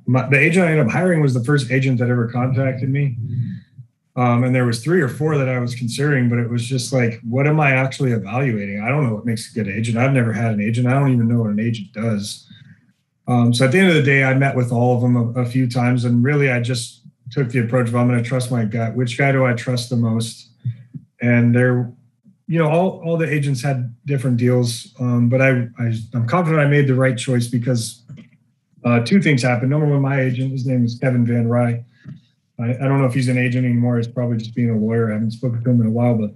my, 0.05 0.27
the 0.27 0.39
agent 0.39 0.65
I 0.65 0.71
ended 0.71 0.85
up 0.85 0.91
hiring 0.91 1.21
was 1.21 1.33
the 1.33 1.43
first 1.43 1.71
agent 1.71 1.99
that 1.99 2.09
ever 2.09 2.27
contacted 2.27 2.89
me. 2.89 3.17
Um, 4.15 4.43
and 4.43 4.53
there 4.53 4.65
was 4.65 4.83
three 4.83 5.01
or 5.01 5.07
four 5.07 5.37
that 5.37 5.47
I 5.47 5.59
was 5.59 5.73
considering, 5.73 6.27
but 6.27 6.37
it 6.37 6.49
was 6.49 6.65
just 6.65 6.91
like, 6.91 7.21
what 7.27 7.47
am 7.47 7.61
I 7.61 7.71
actually 7.71 8.11
evaluating? 8.11 8.81
I 8.81 8.89
don't 8.89 9.07
know 9.07 9.15
what 9.15 9.25
makes 9.25 9.49
a 9.49 9.53
good 9.53 9.69
agent. 9.69 9.97
I've 9.97 10.11
never 10.11 10.33
had 10.33 10.53
an 10.53 10.59
agent. 10.59 10.87
I 10.87 10.93
don't 10.93 11.13
even 11.13 11.29
know 11.29 11.39
what 11.39 11.51
an 11.51 11.59
agent 11.59 11.93
does. 11.93 12.45
Um, 13.27 13.53
so 13.53 13.65
at 13.65 13.71
the 13.71 13.79
end 13.79 13.89
of 13.89 13.95
the 13.95 14.03
day, 14.03 14.25
I 14.25 14.33
met 14.33 14.55
with 14.55 14.71
all 14.71 14.95
of 14.95 15.01
them 15.01 15.15
a, 15.15 15.41
a 15.41 15.45
few 15.45 15.69
times, 15.69 16.03
and 16.03 16.23
really, 16.23 16.51
I 16.51 16.59
just 16.59 17.05
took 17.29 17.47
the 17.49 17.59
approach 17.59 17.87
of 17.87 17.95
I'm 17.95 18.07
going 18.09 18.21
to 18.21 18.27
trust 18.27 18.51
my 18.51 18.65
gut. 18.65 18.95
Which 18.95 19.17
guy 19.17 19.31
do 19.31 19.45
I 19.45 19.53
trust 19.53 19.89
the 19.89 19.95
most? 19.95 20.49
And 21.21 21.55
there, 21.55 21.93
you 22.47 22.59
know, 22.59 22.69
all 22.69 23.01
all 23.05 23.15
the 23.15 23.31
agents 23.31 23.61
had 23.61 23.95
different 24.05 24.35
deals, 24.35 24.93
um, 24.99 25.29
but 25.29 25.41
I, 25.41 25.69
I 25.79 25.93
I'm 26.13 26.27
confident 26.27 26.61
I 26.61 26.67
made 26.67 26.87
the 26.87 26.95
right 26.95 27.17
choice 27.17 27.47
because 27.47 28.00
uh, 28.83 28.99
two 29.01 29.21
things 29.21 29.43
happened. 29.43 29.69
Number 29.69 29.87
one, 29.87 30.01
my 30.01 30.21
agent, 30.21 30.51
his 30.51 30.65
name 30.65 30.83
is 30.85 30.97
Kevin 30.99 31.25
Van 31.25 31.47
Rye. 31.47 31.83
I, 32.59 32.69
I, 32.71 32.87
don't 32.87 32.99
know 32.99 33.05
if 33.05 33.13
he's 33.13 33.27
an 33.27 33.37
agent 33.37 33.65
anymore. 33.65 33.97
He's 33.97 34.07
probably 34.07 34.37
just 34.37 34.55
being 34.55 34.69
a 34.69 34.77
lawyer. 34.77 35.09
I 35.09 35.13
haven't 35.13 35.31
spoken 35.31 35.63
to 35.63 35.69
him 35.69 35.81
in 35.81 35.87
a 35.87 35.91
while, 35.91 36.15
but 36.15 36.31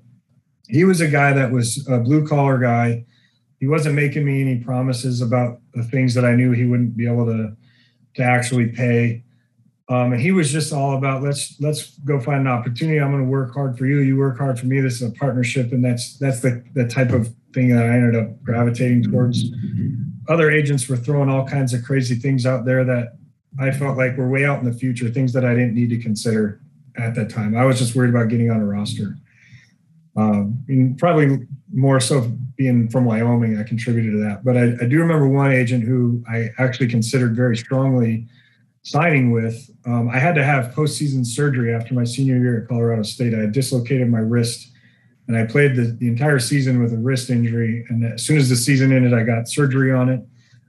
he 0.67 0.83
was 0.83 1.01
a 1.01 1.07
guy 1.07 1.33
that 1.33 1.51
was 1.51 1.87
a 1.87 1.99
blue 1.99 2.27
collar 2.27 2.57
guy. 2.57 3.05
He 3.59 3.67
wasn't 3.67 3.95
making 3.95 4.25
me 4.25 4.41
any 4.41 4.57
promises 4.57 5.21
about 5.21 5.59
the 5.73 5.83
things 5.83 6.13
that 6.13 6.25
I 6.25 6.35
knew 6.35 6.51
he 6.51 6.65
wouldn't 6.65 6.97
be 6.97 7.07
able 7.07 7.25
to 7.25 7.55
to 8.15 8.23
actually 8.23 8.67
pay. 8.67 9.23
Um, 9.87 10.13
and 10.13 10.21
he 10.21 10.31
was 10.31 10.51
just 10.51 10.73
all 10.73 10.97
about 10.97 11.21
let's 11.21 11.59
let's 11.59 11.97
go 11.99 12.19
find 12.19 12.41
an 12.41 12.47
opportunity. 12.47 12.99
I'm 12.99 13.11
going 13.11 13.23
to 13.23 13.29
work 13.29 13.53
hard 13.53 13.77
for 13.77 13.85
you. 13.85 13.99
You 13.99 14.17
work 14.17 14.37
hard 14.37 14.59
for 14.59 14.65
me. 14.65 14.81
This 14.81 14.95
is 14.95 15.03
a 15.03 15.11
partnership, 15.11 15.71
and 15.71 15.83
that's 15.83 16.17
that's 16.17 16.39
the 16.39 16.63
the 16.73 16.87
type 16.87 17.11
of 17.11 17.29
thing 17.55 17.69
that 17.69 17.85
I 17.85 17.89
ended 17.89 18.15
up 18.15 18.43
gravitating 18.43 19.03
towards 19.03 19.45
other 20.27 20.51
agents 20.51 20.87
were 20.87 20.97
throwing 20.97 21.29
all 21.29 21.47
kinds 21.47 21.73
of 21.73 21.83
crazy 21.83 22.15
things 22.15 22.45
out 22.45 22.65
there 22.65 22.83
that 22.83 23.17
I 23.59 23.71
felt 23.71 23.97
like 23.97 24.17
were 24.17 24.29
way 24.29 24.45
out 24.45 24.59
in 24.59 24.65
the 24.65 24.77
future, 24.77 25.09
things 25.09 25.33
that 25.33 25.45
I 25.45 25.53
didn't 25.53 25.73
need 25.73 25.89
to 25.89 25.97
consider 25.97 26.61
at 26.97 27.15
that 27.15 27.29
time. 27.29 27.55
I 27.55 27.65
was 27.65 27.79
just 27.79 27.95
worried 27.95 28.09
about 28.09 28.27
getting 28.27 28.51
on 28.51 28.59
a 28.59 28.65
roster. 28.65 29.17
Um, 30.17 30.63
and 30.67 30.97
probably 30.97 31.47
more 31.73 31.99
so 31.99 32.31
being 32.57 32.89
from 32.89 33.05
Wyoming, 33.05 33.57
I 33.57 33.63
contributed 33.63 34.11
to 34.13 34.17
that. 34.19 34.45
But 34.45 34.57
I, 34.57 34.73
I, 34.81 34.87
do 34.87 34.99
remember 34.99 35.27
one 35.27 35.51
agent 35.51 35.83
who 35.83 36.23
I 36.29 36.49
actually 36.57 36.87
considered 36.87 37.35
very 37.35 37.57
strongly 37.57 38.27
signing 38.83 39.31
with. 39.31 39.69
Um, 39.85 40.09
I 40.09 40.19
had 40.19 40.35
to 40.35 40.43
have 40.43 40.73
postseason 40.73 41.25
surgery 41.25 41.73
after 41.73 41.93
my 41.93 42.05
senior 42.05 42.37
year 42.37 42.61
at 42.61 42.69
Colorado 42.69 43.03
State. 43.03 43.33
I 43.33 43.39
had 43.39 43.51
dislocated 43.51 44.09
my 44.09 44.19
wrist 44.19 44.71
and 45.27 45.37
I 45.37 45.45
played 45.45 45.75
the, 45.75 45.85
the 45.99 46.07
entire 46.07 46.39
season 46.39 46.81
with 46.81 46.93
a 46.93 46.97
wrist 46.97 47.29
injury. 47.29 47.85
And 47.89 48.05
as 48.13 48.23
soon 48.23 48.37
as 48.37 48.49
the 48.49 48.55
season 48.55 48.91
ended, 48.93 49.13
I 49.13 49.23
got 49.23 49.47
surgery 49.47 49.91
on 49.91 50.09
it, 50.09 50.21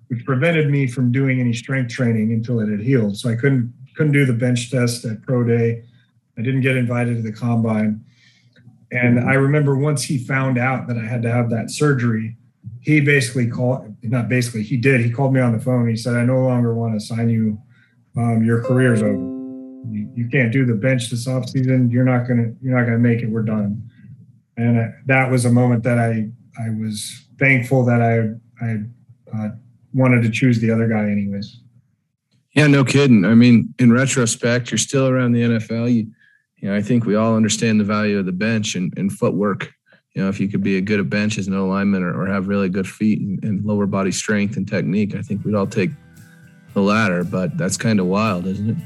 which 0.08 0.24
prevented 0.24 0.70
me 0.70 0.86
from 0.86 1.12
doing 1.12 1.40
any 1.40 1.52
strength 1.52 1.90
training 1.92 2.32
until 2.32 2.60
it 2.60 2.70
had 2.70 2.80
healed. 2.80 3.16
So 3.16 3.28
I 3.28 3.36
couldn't 3.36 3.72
couldn't 3.96 4.12
do 4.12 4.26
the 4.26 4.32
bench 4.32 4.70
test 4.70 5.04
at 5.06 5.22
pro 5.22 5.42
day. 5.42 5.82
I 6.38 6.42
didn't 6.42 6.60
get 6.60 6.76
invited 6.76 7.16
to 7.16 7.22
the 7.22 7.32
combine. 7.32 8.04
And 8.92 9.18
I 9.18 9.34
remember 9.34 9.74
once 9.76 10.02
he 10.02 10.18
found 10.18 10.58
out 10.58 10.86
that 10.88 10.98
I 10.98 11.04
had 11.04 11.22
to 11.22 11.30
have 11.30 11.48
that 11.50 11.70
surgery, 11.70 12.36
he 12.82 13.00
basically 13.00 13.48
called, 13.48 13.96
not 14.02 14.28
basically, 14.28 14.62
he 14.62 14.76
did. 14.76 15.00
He 15.00 15.10
called 15.10 15.32
me 15.32 15.40
on 15.40 15.52
the 15.52 15.58
phone. 15.58 15.88
He 15.88 15.96
said, 15.96 16.14
I 16.14 16.24
no 16.24 16.40
longer 16.40 16.74
want 16.74 16.92
to 16.92 17.00
sign 17.00 17.30
you. 17.30 17.58
Um, 18.18 18.44
your 18.44 18.62
career's 18.62 19.02
over. 19.02 19.14
You, 19.14 20.10
you 20.14 20.28
can't 20.28 20.52
do 20.52 20.66
the 20.66 20.74
bench 20.74 21.08
this 21.10 21.26
offseason. 21.26 21.90
You're 21.90 22.04
not 22.04 22.28
going 22.28 22.38
to, 22.38 22.56
you're 22.62 22.76
not 22.76 22.84
going 22.84 23.02
to 23.02 23.08
make 23.08 23.22
it. 23.22 23.30
We're 23.30 23.42
done 23.42 23.90
and 24.56 24.94
that 25.06 25.30
was 25.30 25.44
a 25.44 25.52
moment 25.52 25.82
that 25.84 25.98
I 25.98 26.28
I 26.58 26.70
was 26.70 27.26
thankful 27.38 27.84
that 27.84 28.00
I 28.02 28.64
I 28.64 28.76
uh, 29.36 29.50
wanted 29.92 30.22
to 30.22 30.30
choose 30.30 30.60
the 30.60 30.70
other 30.70 30.88
guy 30.88 31.10
anyways. 31.10 31.60
Yeah, 32.52 32.66
no 32.66 32.84
kidding. 32.84 33.24
I 33.24 33.34
mean, 33.34 33.74
in 33.78 33.92
retrospect, 33.92 34.70
you're 34.70 34.78
still 34.78 35.08
around 35.08 35.32
the 35.32 35.42
NFL. 35.42 35.92
You, 35.92 36.10
you 36.56 36.68
know, 36.68 36.74
I 36.74 36.80
think 36.80 37.04
we 37.04 37.14
all 37.14 37.36
understand 37.36 37.78
the 37.78 37.84
value 37.84 38.18
of 38.18 38.24
the 38.24 38.32
bench 38.32 38.76
and, 38.76 38.96
and 38.96 39.12
footwork. 39.12 39.70
You 40.14 40.22
know, 40.22 40.30
if 40.30 40.40
you 40.40 40.48
could 40.48 40.62
be 40.62 40.78
a 40.78 40.80
good 40.80 40.98
at 40.98 41.10
bench 41.10 41.36
as 41.36 41.48
an 41.48 41.54
alignment 41.54 42.02
or, 42.02 42.18
or 42.18 42.26
have 42.26 42.48
really 42.48 42.70
good 42.70 42.88
feet 42.88 43.20
and, 43.20 43.44
and 43.44 43.62
lower 43.62 43.84
body 43.84 44.10
strength 44.10 44.56
and 44.56 44.66
technique, 44.66 45.14
I 45.14 45.20
think 45.20 45.44
we'd 45.44 45.54
all 45.54 45.66
take 45.66 45.90
the 46.72 46.80
latter. 46.80 47.24
But 47.24 47.58
that's 47.58 47.76
kind 47.76 48.00
of 48.00 48.06
wild, 48.06 48.46
isn't 48.46 48.70
it? 48.70 48.76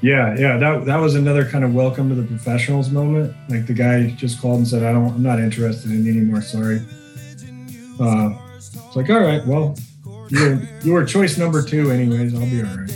Yeah, 0.00 0.36
yeah, 0.38 0.56
that 0.58 0.84
that 0.84 0.96
was 0.98 1.16
another 1.16 1.44
kind 1.44 1.64
of 1.64 1.74
welcome 1.74 2.08
to 2.08 2.14
the 2.14 2.22
professionals 2.26 2.88
moment. 2.90 3.34
Like 3.48 3.66
the 3.66 3.72
guy 3.72 4.10
just 4.10 4.40
called 4.40 4.58
and 4.58 4.68
said, 4.68 4.84
"I 4.84 4.92
don't, 4.92 5.08
I'm 5.08 5.22
not 5.22 5.40
interested 5.40 5.90
in 5.90 6.04
you 6.04 6.12
anymore. 6.12 6.40
Sorry." 6.40 6.80
Uh, 7.98 8.38
it's 8.54 8.94
like, 8.94 9.10
all 9.10 9.20
right, 9.20 9.44
well, 9.44 9.76
you 10.28 10.60
you 10.84 11.04
choice 11.06 11.36
number 11.36 11.62
two, 11.62 11.90
anyways. 11.90 12.32
I'll 12.32 12.48
be 12.48 12.62
all 12.62 12.76
right. 12.76 12.94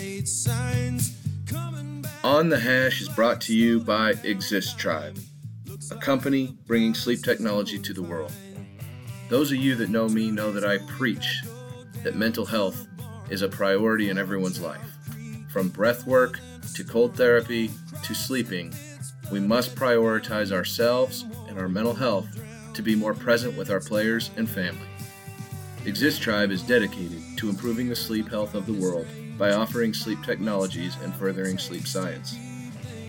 On 2.23 2.49
the 2.49 2.61
Hash 2.61 3.01
is 3.01 3.09
brought 3.09 3.41
to 3.43 3.55
you 3.55 3.81
by 3.81 4.11
Exist 4.23 4.79
Tribe, 4.79 5.19
a 5.91 5.97
company 5.97 6.57
bringing 6.67 6.95
sleep 6.95 7.25
technology 7.25 7.81
to 7.81 7.93
the 7.93 8.03
world. 8.03 8.33
Those 9.29 9.51
of 9.51 9.59
you 9.59 9.75
that 9.75 9.91
know 9.91 10.09
me 10.09 10.31
know 10.31 10.53
that 10.53 10.65
I 10.65 10.79
preach 10.87 11.43
that 12.05 12.15
mental 12.15 12.47
health 12.47 12.87
is 13.29 13.43
a 13.43 13.49
priority 13.49 14.09
in 14.09 14.19
everyone's 14.19 14.61
life. 14.61 14.87
From 15.53 15.69
breath 15.69 16.07
work 16.07 16.39
to 16.75 16.85
cold 16.85 17.17
therapy 17.17 17.71
to 18.03 18.15
sleeping, 18.15 18.73
we 19.31 19.41
must 19.41 19.75
prioritize 19.75 20.53
ourselves 20.53 21.25
and 21.49 21.59
our 21.59 21.69
mental 21.69 21.95
health 21.95 22.29
to 22.75 22.83
be 22.83 22.95
more 22.95 23.15
present 23.15 23.57
with 23.57 23.71
our 23.71 23.81
players 23.81 24.31
and 24.37 24.49
family. 24.49 24.87
Exist 25.85 26.23
Tribe 26.23 26.51
is 26.51 26.63
dedicated 26.63 27.21
to 27.37 27.49
improving 27.49 27.89
the 27.89 27.97
sleep 27.97 28.29
health 28.29 28.55
of 28.55 28.67
the 28.67 28.73
world 28.73 29.07
by 29.37 29.53
offering 29.53 29.93
sleep 29.93 30.23
technologies 30.23 30.97
and 31.03 31.13
furthering 31.15 31.59
sleep 31.59 31.87
science. 31.87 32.39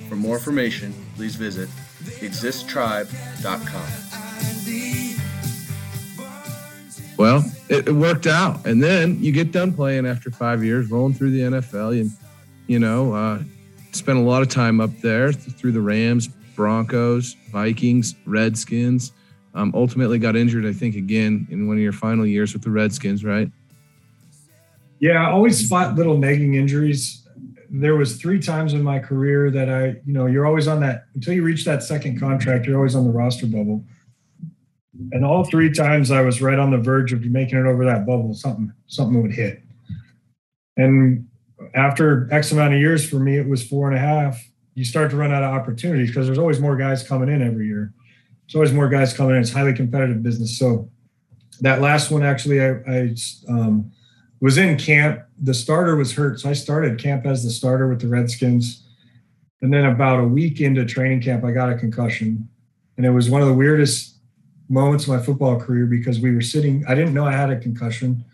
For 0.10 0.16
more 0.16 0.36
information, 0.36 0.94
please 1.16 1.36
visit 1.36 1.70
existtribe.com. 2.20 4.14
Well, 7.18 7.46
it, 7.70 7.90
worked 7.94 8.28
out. 8.28 8.66
And 8.66 8.82
then 8.82 9.22
you 9.24 9.32
get 9.32 9.52
done 9.52 9.74
playing 9.74 10.06
after 10.06 10.32
five 10.32 10.64
years, 10.64 10.90
rolling 10.90 11.14
through 11.14 11.32
the 11.32 11.42
NFL. 11.42 11.96
You, 11.96 12.10
you 12.68 12.80
know, 12.80 13.14
uh, 13.14 13.40
spent 13.92 14.18
a 14.18 14.22
lot 14.22 14.42
of 14.42 14.50
time 14.50 14.82
up 14.82 14.92
there 15.02 15.32
th- 15.32 15.56
through 15.56 15.72
the 15.72 15.82
Rams, 15.82 16.28
Broncos, 16.56 17.36
Vikings, 17.52 18.16
Redskins. 18.26 19.12
Um, 19.56 19.72
ultimately 19.76 20.18
got 20.18 20.36
injured, 20.36 20.66
I 20.66 20.74
think, 20.74 20.96
again 20.96 21.48
in 21.52 21.68
one 21.68 21.78
of 21.78 21.84
your 21.84 21.92
final 21.92 22.26
years 22.26 22.54
with 22.54 22.64
the 22.64 22.72
Redskins, 22.72 23.24
right? 23.24 23.52
Yeah, 25.00 25.28
I 25.28 25.32
always 25.32 25.68
fought 25.68 25.96
little 25.96 26.18
nagging 26.18 26.56
injuries. 26.56 27.28
There 27.70 27.96
was 27.96 28.18
three 28.18 28.40
times 28.40 28.74
in 28.74 28.82
my 28.82 29.00
career 29.00 29.52
that 29.52 29.70
I, 29.70 29.88
you 30.06 30.14
know, 30.14 30.26
you're 30.26 30.46
always 30.46 30.68
on 30.68 30.80
that 30.80 31.06
until 31.14 31.34
you 31.34 31.44
reach 31.44 31.66
that 31.66 31.84
second 31.84 32.20
contract, 32.20 32.66
you're 32.66 32.78
always 32.78 32.96
on 32.96 33.04
the 33.04 33.12
roster 33.12 33.46
bubble. 33.46 33.84
And 35.12 35.26
all 35.26 35.44
three 35.44 35.72
times 35.72 36.10
I 36.12 36.22
was 36.22 36.42
right 36.42 36.58
on 36.58 36.72
the 36.72 36.78
verge 36.78 37.14
of 37.14 37.24
making 37.26 37.60
it 37.60 37.66
over 37.66 37.84
that 37.86 38.06
bubble, 38.06 38.34
something 38.34 38.72
something 38.88 39.22
would 39.22 39.34
hit. 39.34 39.62
And 40.78 41.28
after 41.74 42.28
X 42.32 42.52
amount 42.52 42.74
of 42.74 42.80
years, 42.80 43.08
for 43.08 43.18
me, 43.18 43.38
it 43.38 43.48
was 43.48 43.68
four 43.68 43.88
and 43.88 43.98
a 43.98 44.00
half. 44.00 44.44
You 44.76 44.86
start 44.86 45.12
to 45.12 45.18
run 45.18 45.32
out 45.32 45.44
of 45.44 45.54
opportunities 45.54 46.10
because 46.10 46.26
there's 46.26 46.40
always 46.40 46.60
more 46.60 46.76
guys 46.76 47.08
coming 47.08 47.30
in 47.30 47.42
every 47.42 47.68
year. 47.68 47.94
There's 48.46 48.56
always 48.56 48.74
more 48.74 48.90
guys 48.90 49.14
coming 49.14 49.36
in. 49.36 49.42
It's 49.42 49.52
highly 49.52 49.74
competitive 49.74 50.22
business. 50.22 50.58
So 50.58 50.90
that 51.62 51.82
last 51.82 52.12
one, 52.12 52.24
actually, 52.24 52.62
I, 52.62 52.72
I 52.88 53.16
um, 53.48 53.92
was 54.42 54.58
in 54.58 54.78
camp. 54.78 55.24
The 55.42 55.54
starter 55.54 55.96
was 55.96 56.14
hurt, 56.14 56.40
so 56.40 56.50
I 56.50 56.54
started 56.54 57.00
camp 57.00 57.26
as 57.26 57.44
the 57.44 57.50
starter 57.50 57.88
with 57.88 58.02
the 58.02 58.08
Redskins. 58.08 58.86
And 59.62 59.74
then 59.74 59.86
about 59.86 60.20
a 60.20 60.28
week 60.28 60.60
into 60.60 60.84
training 60.84 61.22
camp, 61.22 61.46
I 61.46 61.52
got 61.52 61.70
a 61.70 61.76
concussion, 61.76 62.50
and 62.98 63.06
it 63.06 63.12
was 63.12 63.30
one 63.30 63.42
of 63.42 63.48
the 63.48 63.54
weirdest 63.54 64.18
moments 64.68 65.06
of 65.06 65.12
my 65.12 65.20
football 65.20 65.58
career 65.60 65.86
because 65.86 66.20
we 66.20 66.34
were 66.34 66.42
sitting. 66.42 66.84
I 66.88 66.96
didn't 66.96 67.14
know 67.14 67.26
I 67.26 67.32
had 67.32 67.50
a 67.50 67.58
concussion. 67.58 68.26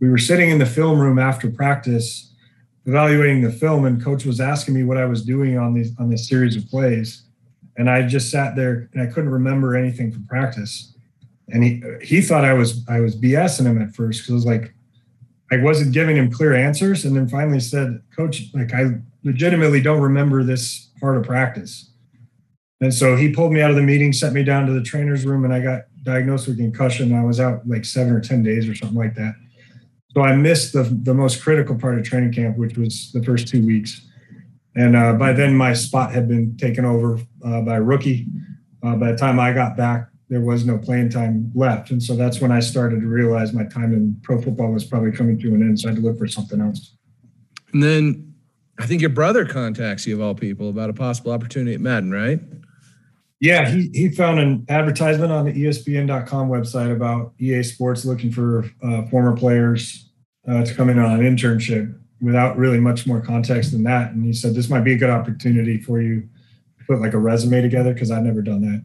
We 0.00 0.08
were 0.08 0.18
sitting 0.18 0.50
in 0.50 0.58
the 0.58 0.66
film 0.66 1.00
room 1.00 1.18
after 1.18 1.50
practice, 1.50 2.29
evaluating 2.86 3.42
the 3.42 3.52
film, 3.52 3.84
and 3.84 4.02
coach 4.02 4.24
was 4.24 4.40
asking 4.40 4.74
me 4.74 4.84
what 4.84 4.96
I 4.96 5.04
was 5.04 5.24
doing 5.24 5.58
on 5.58 5.74
these 5.74 5.92
on 5.98 6.10
this 6.10 6.28
series 6.28 6.56
of 6.56 6.66
plays, 6.68 7.24
and 7.76 7.88
I 7.90 8.06
just 8.06 8.30
sat 8.30 8.56
there 8.56 8.88
and 8.92 9.02
I 9.02 9.06
couldn't 9.06 9.30
remember 9.30 9.76
anything 9.76 10.12
from 10.12 10.26
practice. 10.26 10.94
And 11.48 11.64
he 11.64 11.82
he 12.02 12.20
thought 12.20 12.44
I 12.44 12.54
was 12.54 12.84
I 12.88 13.00
was 13.00 13.16
BSing 13.16 13.66
him 13.66 13.80
at 13.80 13.94
first 13.94 14.20
because 14.20 14.30
I 14.30 14.34
was 14.34 14.46
like 14.46 14.74
I 15.52 15.56
wasn't 15.56 15.92
giving 15.92 16.16
him 16.16 16.30
clear 16.30 16.54
answers, 16.54 17.04
and 17.04 17.16
then 17.16 17.28
finally 17.28 17.60
said, 17.60 18.00
"Coach, 18.16 18.50
like 18.54 18.72
I 18.72 19.00
legitimately 19.24 19.80
don't 19.80 20.00
remember 20.00 20.44
this 20.44 20.90
part 21.00 21.16
of 21.16 21.24
practice." 21.24 21.90
And 22.80 22.94
so 22.94 23.16
he 23.16 23.32
pulled 23.32 23.52
me 23.52 23.60
out 23.60 23.70
of 23.70 23.76
the 23.76 23.82
meeting, 23.82 24.12
sent 24.12 24.32
me 24.32 24.42
down 24.42 24.66
to 24.66 24.72
the 24.72 24.82
trainer's 24.82 25.26
room, 25.26 25.44
and 25.44 25.52
I 25.52 25.60
got 25.60 25.82
diagnosed 26.02 26.46
with 26.46 26.56
concussion. 26.56 27.12
I 27.12 27.24
was 27.24 27.38
out 27.38 27.68
like 27.68 27.84
seven 27.84 28.12
or 28.12 28.20
ten 28.20 28.42
days 28.42 28.68
or 28.68 28.74
something 28.74 28.96
like 28.96 29.14
that. 29.16 29.34
So 30.14 30.22
I 30.22 30.34
missed 30.34 30.72
the 30.72 30.82
the 30.82 31.14
most 31.14 31.42
critical 31.42 31.76
part 31.76 31.98
of 31.98 32.04
training 32.04 32.32
camp, 32.32 32.56
which 32.56 32.76
was 32.76 33.10
the 33.12 33.22
first 33.22 33.48
two 33.48 33.64
weeks. 33.64 34.06
And 34.76 34.96
uh, 34.96 35.14
by 35.14 35.32
then, 35.32 35.54
my 35.56 35.72
spot 35.72 36.12
had 36.12 36.28
been 36.28 36.56
taken 36.56 36.84
over 36.84 37.18
uh, 37.44 37.60
by 37.62 37.76
a 37.76 37.82
rookie. 37.82 38.26
Uh, 38.82 38.96
by 38.96 39.12
the 39.12 39.18
time 39.18 39.38
I 39.38 39.52
got 39.52 39.76
back, 39.76 40.08
there 40.28 40.40
was 40.40 40.64
no 40.64 40.78
playing 40.78 41.10
time 41.10 41.50
left. 41.54 41.90
And 41.90 42.02
so 42.02 42.14
that's 42.14 42.40
when 42.40 42.52
I 42.52 42.60
started 42.60 43.00
to 43.00 43.06
realize 43.06 43.52
my 43.52 43.64
time 43.64 43.92
in 43.92 44.16
pro 44.22 44.40
football 44.40 44.72
was 44.72 44.84
probably 44.84 45.10
coming 45.10 45.38
to 45.40 45.48
an 45.54 45.62
end. 45.62 45.80
So 45.80 45.88
I 45.88 45.92
had 45.92 46.00
to 46.00 46.06
look 46.06 46.18
for 46.18 46.28
something 46.28 46.60
else. 46.60 46.96
And 47.72 47.82
then 47.82 48.34
I 48.78 48.86
think 48.86 49.00
your 49.00 49.10
brother 49.10 49.44
contacts 49.44 50.06
you 50.06 50.14
of 50.14 50.20
all 50.20 50.34
people 50.34 50.70
about 50.70 50.88
a 50.88 50.94
possible 50.94 51.32
opportunity 51.32 51.74
at 51.74 51.80
Madden, 51.80 52.12
right? 52.12 52.40
Yeah, 53.40 53.70
he, 53.70 53.90
he 53.94 54.10
found 54.10 54.38
an 54.38 54.66
advertisement 54.68 55.32
on 55.32 55.46
the 55.46 55.52
ESPN.com 55.52 56.50
website 56.50 56.94
about 56.94 57.32
EA 57.38 57.62
Sports 57.62 58.04
looking 58.04 58.30
for 58.30 58.70
uh, 58.82 59.06
former 59.06 59.34
players 59.34 60.10
uh, 60.46 60.62
to 60.62 60.74
come 60.74 60.90
in 60.90 60.98
on 60.98 61.18
an 61.18 61.36
internship 61.36 61.98
without 62.20 62.58
really 62.58 62.78
much 62.78 63.06
more 63.06 63.22
context 63.22 63.72
than 63.72 63.82
that. 63.84 64.12
And 64.12 64.24
he 64.26 64.34
said, 64.34 64.54
This 64.54 64.68
might 64.68 64.84
be 64.84 64.92
a 64.92 64.98
good 64.98 65.08
opportunity 65.08 65.80
for 65.80 66.02
you 66.02 66.28
to 66.78 66.84
put 66.86 67.00
like 67.00 67.14
a 67.14 67.18
resume 67.18 67.62
together 67.62 67.94
because 67.94 68.10
I've 68.10 68.24
never 68.24 68.42
done 68.42 68.60
that. 68.60 68.84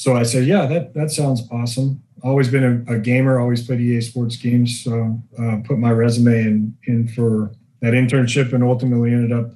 So 0.00 0.16
I 0.16 0.22
said, 0.22 0.46
yeah, 0.46 0.64
that 0.64 0.94
that 0.94 1.10
sounds 1.10 1.46
awesome. 1.50 2.02
Always 2.22 2.50
been 2.50 2.84
a, 2.88 2.94
a 2.94 2.98
gamer, 2.98 3.38
always 3.38 3.66
played 3.66 3.80
EA 3.80 4.00
Sports 4.00 4.36
games. 4.36 4.82
So 4.82 5.20
uh, 5.38 5.58
put 5.64 5.78
my 5.78 5.90
resume 5.90 6.40
in 6.40 6.78
in 6.84 7.08
for 7.08 7.52
that 7.82 7.92
internship, 7.92 8.54
and 8.54 8.64
ultimately 8.64 9.12
ended 9.12 9.32
up 9.32 9.52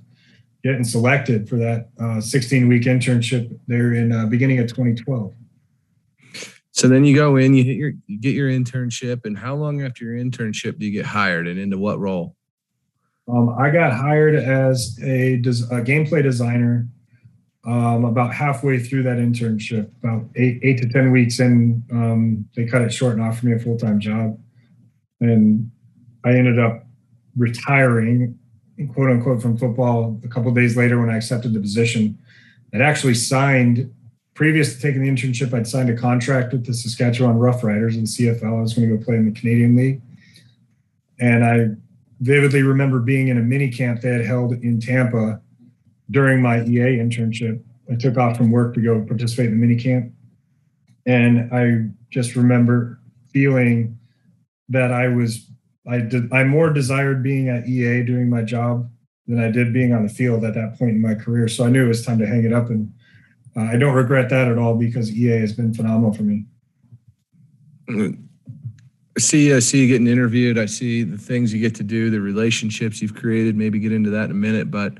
getting 0.65 0.83
selected 0.83 1.49
for 1.49 1.57
that 1.57 1.91
uh, 2.01 2.21
16 2.21 2.67
week 2.67 2.85
internship 2.85 3.57
there 3.69 3.93
in 3.93 4.11
uh, 4.11 4.27
beginning 4.27 4.59
of 4.59 4.67
2012. 4.67 5.33
So 6.73 6.89
then 6.89 7.05
you 7.05 7.15
go 7.15 7.37
in, 7.37 7.55
you 7.55 7.63
hit 7.63 7.77
your, 7.77 7.93
you 8.07 8.19
get 8.19 8.35
your 8.35 8.49
internship, 8.49 9.27
and 9.27 9.39
how 9.39 9.55
long 9.55 9.83
after 9.83 10.05
your 10.05 10.15
internship 10.15 10.79
do 10.79 10.87
you 10.87 10.91
get 10.91 11.07
hired, 11.07 11.47
and 11.47 11.61
into 11.61 11.79
what 11.79 12.01
role? 12.01 12.35
Um, 13.29 13.55
I 13.57 13.71
got 13.71 13.93
hired 13.93 14.35
as 14.35 14.99
a, 15.01 15.37
des- 15.37 15.69
a 15.71 15.83
gameplay 15.83 16.23
designer 16.23 16.89
um, 17.65 18.05
about 18.05 18.35
halfway 18.35 18.81
through 18.81 19.05
that 19.05 19.19
internship, 19.19 19.91
about 20.03 20.29
eight 20.35 20.59
eight 20.63 20.79
to 20.79 20.89
ten 20.89 21.13
weeks 21.13 21.39
in, 21.39 21.83
um, 21.93 22.45
they 22.57 22.67
cut 22.67 22.83
it 22.83 22.93
short 22.93 23.15
and 23.15 23.23
offered 23.23 23.45
me 23.45 23.53
a 23.53 23.59
full 23.59 23.79
time 23.79 24.01
job, 24.01 24.37
and 25.21 25.71
I 26.25 26.31
ended 26.31 26.59
up 26.59 26.85
retiring, 27.37 28.37
quote 28.93 29.11
unquote, 29.11 29.41
from 29.41 29.57
football 29.57 30.21
a 30.25 30.29
couple 30.29 30.51
days 30.53 30.77
later 30.77 31.01
when 31.01 31.11
I 31.11 31.17
accepted 31.17 31.53
the 31.53 31.61
position. 31.61 32.19
I'd 32.73 32.81
actually 32.81 33.15
signed 33.15 33.93
previous 34.35 34.75
to 34.75 34.81
taking 34.81 35.03
the 35.03 35.09
internship. 35.09 35.55
I'd 35.55 35.67
signed 35.67 35.91
a 35.91 35.97
contract 35.97 36.53
with 36.53 36.67
the 36.67 36.75
Saskatchewan 36.75 37.37
Roughriders 37.37 37.95
in 37.95 38.01
the 38.01 38.07
CFL. 38.07 38.59
I 38.59 38.61
was 38.61 38.75
going 38.75 38.89
to 38.89 38.97
go 38.97 39.05
play 39.05 39.17
in 39.17 39.27
the 39.27 39.39
Canadian 39.39 39.77
League, 39.77 40.03
and 41.21 41.45
I 41.45 41.67
vividly 42.21 42.63
remember 42.63 42.99
being 43.01 43.29
in 43.29 43.39
a 43.39 43.43
mini 43.43 43.71
camp 43.71 44.01
they 44.01 44.11
had 44.11 44.25
held 44.25 44.53
in 44.53 44.81
Tampa 44.81 45.41
during 46.11 46.43
my 46.43 46.63
EA 46.63 46.99
internship. 46.99 47.63
I 47.91 47.97
took 47.97 48.17
off 48.17 48.37
from 48.37 48.51
work 48.51 48.75
to 48.75 48.81
go 48.81 49.03
participate 49.03 49.47
in 49.47 49.61
the 49.61 49.67
mini 49.67 49.81
camp. 49.81 50.13
And 51.07 51.53
I 51.53 51.91
just 52.11 52.35
remember 52.35 52.99
feeling 53.31 53.99
that 54.71 54.91
I 54.91 55.09
was, 55.09 55.51
I 55.87 55.99
did, 55.99 56.33
I 56.33 56.45
more 56.45 56.73
desired 56.73 57.23
being 57.23 57.49
at 57.49 57.67
EA 57.67 58.03
doing 58.03 58.31
my 58.31 58.43
job 58.43 58.91
than 59.27 59.43
I 59.43 59.51
did 59.51 59.73
being 59.73 59.93
on 59.93 60.03
the 60.03 60.13
field 60.13 60.45
at 60.45 60.55
that 60.55 60.79
point 60.79 60.93
in 60.93 61.01
my 61.01 61.15
career. 61.15 61.49
So 61.49 61.65
I 61.65 61.71
knew 61.71 61.85
it 61.85 61.89
was 61.89 62.05
time 62.05 62.19
to 62.19 62.27
hang 62.27 62.45
it 62.45 62.53
up. 62.53 62.71
And 62.71 62.93
uh, 63.57 63.63
I 63.63 63.77
don't 63.77 63.95
regret 63.95 64.29
that 64.31 64.49
at 64.49 64.59
all 64.59 64.75
because 64.75 65.11
EA 65.11 65.41
has 65.41 65.53
been 65.53 65.73
phenomenal 65.73 66.13
for 66.13 66.23
me. 66.23 66.45
I 67.89 69.21
see, 69.21 69.53
I 69.55 69.61
see 69.61 69.83
you 69.83 69.89
getting 69.89 70.07
interviewed. 70.07 70.59
I 70.59 70.67
see 70.67 71.03
the 71.05 71.19
things 71.19 71.53
you 71.53 71.61
get 71.61 71.75
to 71.77 71.83
do, 71.83 72.11
the 72.11 72.21
relationships 72.21 73.01
you've 73.01 73.15
created. 73.15 73.57
Maybe 73.57 73.79
get 73.79 73.93
into 73.93 74.11
that 74.11 74.25
in 74.25 74.31
a 74.31 74.35
minute, 74.35 74.71
but 74.71 74.95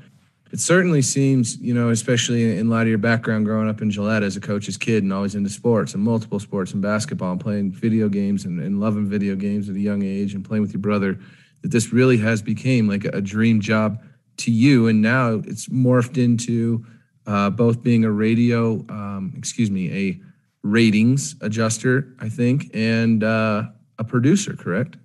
it 0.51 0.59
certainly 0.59 1.01
seems, 1.01 1.57
you 1.57 1.73
know, 1.73 1.89
especially 1.89 2.57
in 2.57 2.69
light 2.69 2.83
of 2.83 2.87
your 2.87 2.97
background 2.97 3.45
growing 3.45 3.67
up 3.67 3.81
in 3.81 3.89
Gillette 3.89 4.23
as 4.23 4.37
a 4.37 4.41
coach's 4.41 4.77
kid 4.77 5.03
and 5.03 5.11
always 5.11 5.35
into 5.35 5.49
sports 5.49 5.93
and 5.93 6.03
multiple 6.03 6.39
sports 6.39 6.71
and 6.71 6.81
basketball 6.81 7.31
and 7.31 7.41
playing 7.41 7.71
video 7.71 8.07
games 8.07 8.45
and, 8.45 8.59
and 8.59 8.79
loving 8.79 9.07
video 9.07 9.35
games 9.35 9.69
at 9.69 9.75
a 9.75 9.79
young 9.79 10.03
age 10.03 10.33
and 10.33 10.45
playing 10.45 10.61
with 10.61 10.71
your 10.71 10.81
brother, 10.81 11.19
that 11.61 11.71
this 11.71 11.91
really 11.91 12.17
has 12.17 12.41
became 12.41 12.87
like 12.87 13.05
a, 13.05 13.21
dream 13.21 13.59
job 13.59 14.01
to 14.37 14.51
you. 14.51 14.87
And 14.87 15.01
now 15.01 15.41
it's 15.45 15.67
morphed 15.69 16.23
into 16.23 16.85
uh, 17.25 17.49
both 17.49 17.81
being 17.81 18.05
a 18.05 18.11
radio, 18.11 18.85
um, 18.89 19.33
excuse 19.35 19.71
me, 19.71 19.91
a 19.91 20.21
ratings 20.61 21.35
adjuster, 21.41 22.13
I 22.19 22.29
think, 22.29 22.69
and 22.73 23.23
uh, 23.23 23.63
a 23.97 24.03
producer, 24.03 24.55
correct? 24.55 24.97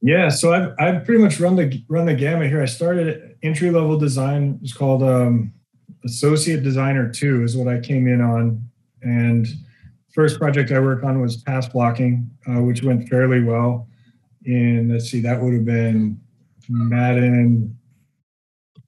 Yeah, 0.00 0.28
so 0.28 0.52
I've 0.52 0.74
I've 0.78 1.04
pretty 1.04 1.22
much 1.22 1.40
run 1.40 1.56
the 1.56 1.82
run 1.88 2.06
the 2.06 2.14
gamut 2.14 2.48
here. 2.48 2.62
I 2.62 2.66
started 2.66 3.36
entry 3.42 3.70
level 3.70 3.98
design. 3.98 4.58
It's 4.62 4.72
called 4.72 5.02
um, 5.02 5.52
associate 6.04 6.62
designer 6.62 7.10
two 7.10 7.42
is 7.42 7.56
what 7.56 7.66
I 7.66 7.80
came 7.80 8.06
in 8.06 8.20
on, 8.20 8.62
and 9.02 9.46
first 10.14 10.38
project 10.38 10.70
I 10.70 10.78
worked 10.78 11.04
on 11.04 11.20
was 11.20 11.38
pass 11.38 11.68
blocking, 11.68 12.30
uh, 12.48 12.62
which 12.62 12.82
went 12.82 13.08
fairly 13.08 13.42
well. 13.42 13.88
And 14.46 14.92
let's 14.92 15.10
see, 15.10 15.20
that 15.20 15.40
would 15.40 15.52
have 15.52 15.64
been 15.64 16.20
Madden. 16.68 17.76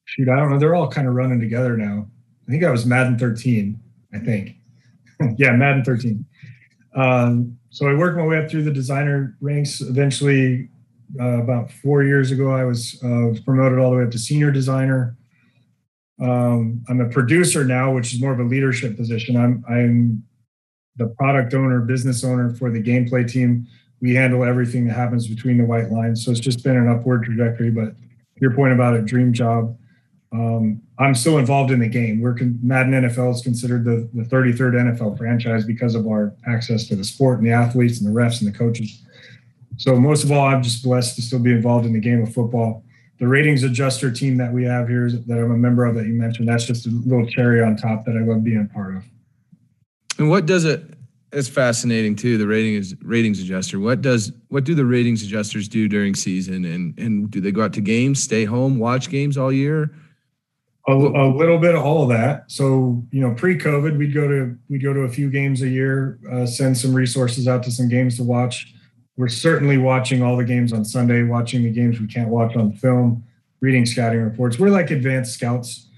Shoot, 0.04 0.28
I 0.28 0.36
don't 0.36 0.50
know. 0.50 0.58
They're 0.58 0.74
all 0.74 0.88
kind 0.88 1.08
of 1.08 1.14
running 1.14 1.40
together 1.40 1.76
now. 1.76 2.08
I 2.48 2.50
think 2.50 2.64
I 2.64 2.70
was 2.70 2.86
Madden 2.86 3.18
13. 3.18 3.80
I 4.12 4.18
think. 4.18 4.56
yeah, 5.36 5.52
Madden 5.52 5.84
13. 5.84 6.24
Um, 6.96 7.58
so 7.70 7.88
I 7.88 7.94
worked 7.94 8.16
my 8.16 8.26
way 8.26 8.38
up 8.38 8.50
through 8.50 8.64
the 8.64 8.72
designer 8.72 9.36
ranks. 9.40 9.80
Eventually, 9.80 10.68
uh, 11.18 11.42
about 11.42 11.70
four 11.70 12.04
years 12.04 12.30
ago, 12.30 12.50
I 12.50 12.64
was 12.64 13.02
uh, 13.02 13.34
promoted 13.44 13.78
all 13.78 13.90
the 13.90 13.96
way 13.96 14.04
up 14.04 14.10
to 14.12 14.18
senior 14.18 14.50
designer. 14.50 15.16
Um, 16.20 16.84
I'm 16.88 17.00
a 17.00 17.08
producer 17.08 17.64
now, 17.64 17.92
which 17.94 18.12
is 18.12 18.20
more 18.20 18.32
of 18.32 18.40
a 18.40 18.44
leadership 18.44 18.96
position. 18.96 19.36
I'm 19.36 19.64
I'm 19.68 20.22
the 20.96 21.06
product 21.06 21.54
owner, 21.54 21.80
business 21.80 22.22
owner 22.24 22.54
for 22.54 22.70
the 22.70 22.82
gameplay 22.82 23.30
team. 23.30 23.66
We 24.00 24.14
handle 24.14 24.44
everything 24.44 24.86
that 24.86 24.94
happens 24.94 25.26
between 25.26 25.56
the 25.58 25.64
white 25.64 25.90
lines. 25.90 26.24
So 26.24 26.30
it's 26.30 26.40
just 26.40 26.62
been 26.62 26.76
an 26.76 26.88
upward 26.88 27.24
trajectory. 27.24 27.70
But 27.70 27.94
your 28.36 28.54
point 28.54 28.72
about 28.72 28.94
a 28.94 29.02
dream 29.02 29.32
job, 29.32 29.76
um, 30.32 30.80
I'm 30.98 31.14
still 31.14 31.38
involved 31.38 31.70
in 31.70 31.80
the 31.80 31.88
game. 31.88 32.20
We're 32.20 32.34
con- 32.34 32.58
Madden 32.62 32.92
NFL 32.92 33.34
is 33.34 33.42
considered 33.42 33.84
the, 33.84 34.08
the 34.12 34.22
33rd 34.22 34.96
NFL 34.96 35.18
franchise 35.18 35.64
because 35.64 35.94
of 35.94 36.06
our 36.06 36.34
access 36.46 36.86
to 36.88 36.96
the 36.96 37.04
sport 37.04 37.38
and 37.38 37.46
the 37.46 37.52
athletes 37.52 38.00
and 38.00 38.08
the 38.08 38.18
refs 38.18 38.42
and 38.42 38.52
the 38.52 38.56
coaches. 38.56 39.02
So 39.80 39.96
most 39.96 40.24
of 40.24 40.30
all, 40.30 40.46
I'm 40.46 40.62
just 40.62 40.84
blessed 40.84 41.16
to 41.16 41.22
still 41.22 41.38
be 41.38 41.52
involved 41.52 41.86
in 41.86 41.94
the 41.94 42.00
game 42.00 42.22
of 42.22 42.34
football. 42.34 42.84
The 43.18 43.26
ratings 43.26 43.62
adjuster 43.62 44.10
team 44.10 44.36
that 44.36 44.52
we 44.52 44.62
have 44.64 44.86
here 44.88 45.10
that 45.10 45.38
I'm 45.38 45.52
a 45.52 45.56
member 45.56 45.86
of 45.86 45.94
that 45.94 46.06
you 46.06 46.12
mentioned, 46.12 46.46
that's 46.46 46.66
just 46.66 46.86
a 46.86 46.90
little 46.90 47.26
cherry 47.26 47.62
on 47.62 47.76
top 47.76 48.04
that 48.04 48.14
I 48.14 48.20
love 48.20 48.44
being 48.44 48.68
a 48.70 48.74
part 48.74 48.96
of. 48.96 49.04
And 50.18 50.28
what 50.28 50.44
does 50.44 50.66
it? 50.66 50.84
It's 51.32 51.48
fascinating 51.48 52.14
too. 52.14 52.36
The 52.36 52.46
rating 52.46 52.74
is 52.74 52.94
ratings 53.00 53.40
adjuster. 53.40 53.80
What 53.80 54.02
does 54.02 54.32
what 54.48 54.64
do 54.64 54.74
the 54.74 54.84
ratings 54.84 55.22
adjusters 55.22 55.66
do 55.66 55.88
during 55.88 56.14
season? 56.14 56.66
And 56.66 56.98
and 56.98 57.30
do 57.30 57.40
they 57.40 57.50
go 57.50 57.62
out 57.62 57.72
to 57.72 57.80
games, 57.80 58.22
stay 58.22 58.44
home, 58.44 58.78
watch 58.78 59.08
games 59.08 59.38
all 59.38 59.50
year? 59.50 59.94
A, 60.88 60.92
a 60.92 61.28
little 61.34 61.58
bit 61.58 61.74
of 61.74 61.82
all 61.82 62.02
of 62.02 62.10
that. 62.10 62.50
So 62.50 63.02
you 63.12 63.22
know, 63.22 63.32
pre-COVID, 63.34 63.96
we'd 63.96 64.12
go 64.12 64.28
to 64.28 64.58
we'd 64.68 64.82
go 64.82 64.92
to 64.92 65.00
a 65.00 65.08
few 65.08 65.30
games 65.30 65.62
a 65.62 65.68
year, 65.68 66.18
uh, 66.30 66.44
send 66.44 66.76
some 66.76 66.92
resources 66.92 67.48
out 67.48 67.62
to 67.62 67.70
some 67.70 67.88
games 67.88 68.18
to 68.18 68.24
watch. 68.24 68.74
We're 69.20 69.28
certainly 69.28 69.76
watching 69.76 70.22
all 70.22 70.34
the 70.38 70.46
games 70.46 70.72
on 70.72 70.82
Sunday, 70.82 71.22
watching 71.24 71.62
the 71.62 71.70
games 71.70 72.00
we 72.00 72.06
can't 72.06 72.30
watch 72.30 72.56
on 72.56 72.72
film, 72.72 73.22
reading 73.60 73.84
scouting 73.84 74.22
reports. 74.22 74.58
We're 74.58 74.70
like 74.70 74.90
advanced 74.90 75.34
scouts. 75.34 75.90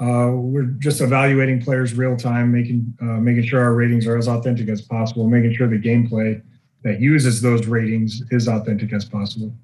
Uh, 0.00 0.30
we're 0.32 0.62
just 0.78 1.02
evaluating 1.02 1.60
players 1.60 1.92
real 1.92 2.16
time, 2.16 2.50
making 2.50 2.94
uh, 3.02 3.20
making 3.20 3.44
sure 3.44 3.60
our 3.60 3.74
ratings 3.74 4.06
are 4.06 4.16
as 4.16 4.28
authentic 4.28 4.70
as 4.70 4.80
possible, 4.80 5.28
making 5.28 5.54
sure 5.56 5.68
the 5.68 5.78
gameplay 5.78 6.40
that 6.82 7.02
uses 7.02 7.42
those 7.42 7.66
ratings 7.66 8.22
is 8.30 8.48
authentic 8.48 8.94
as 8.94 9.04
possible. 9.04 9.54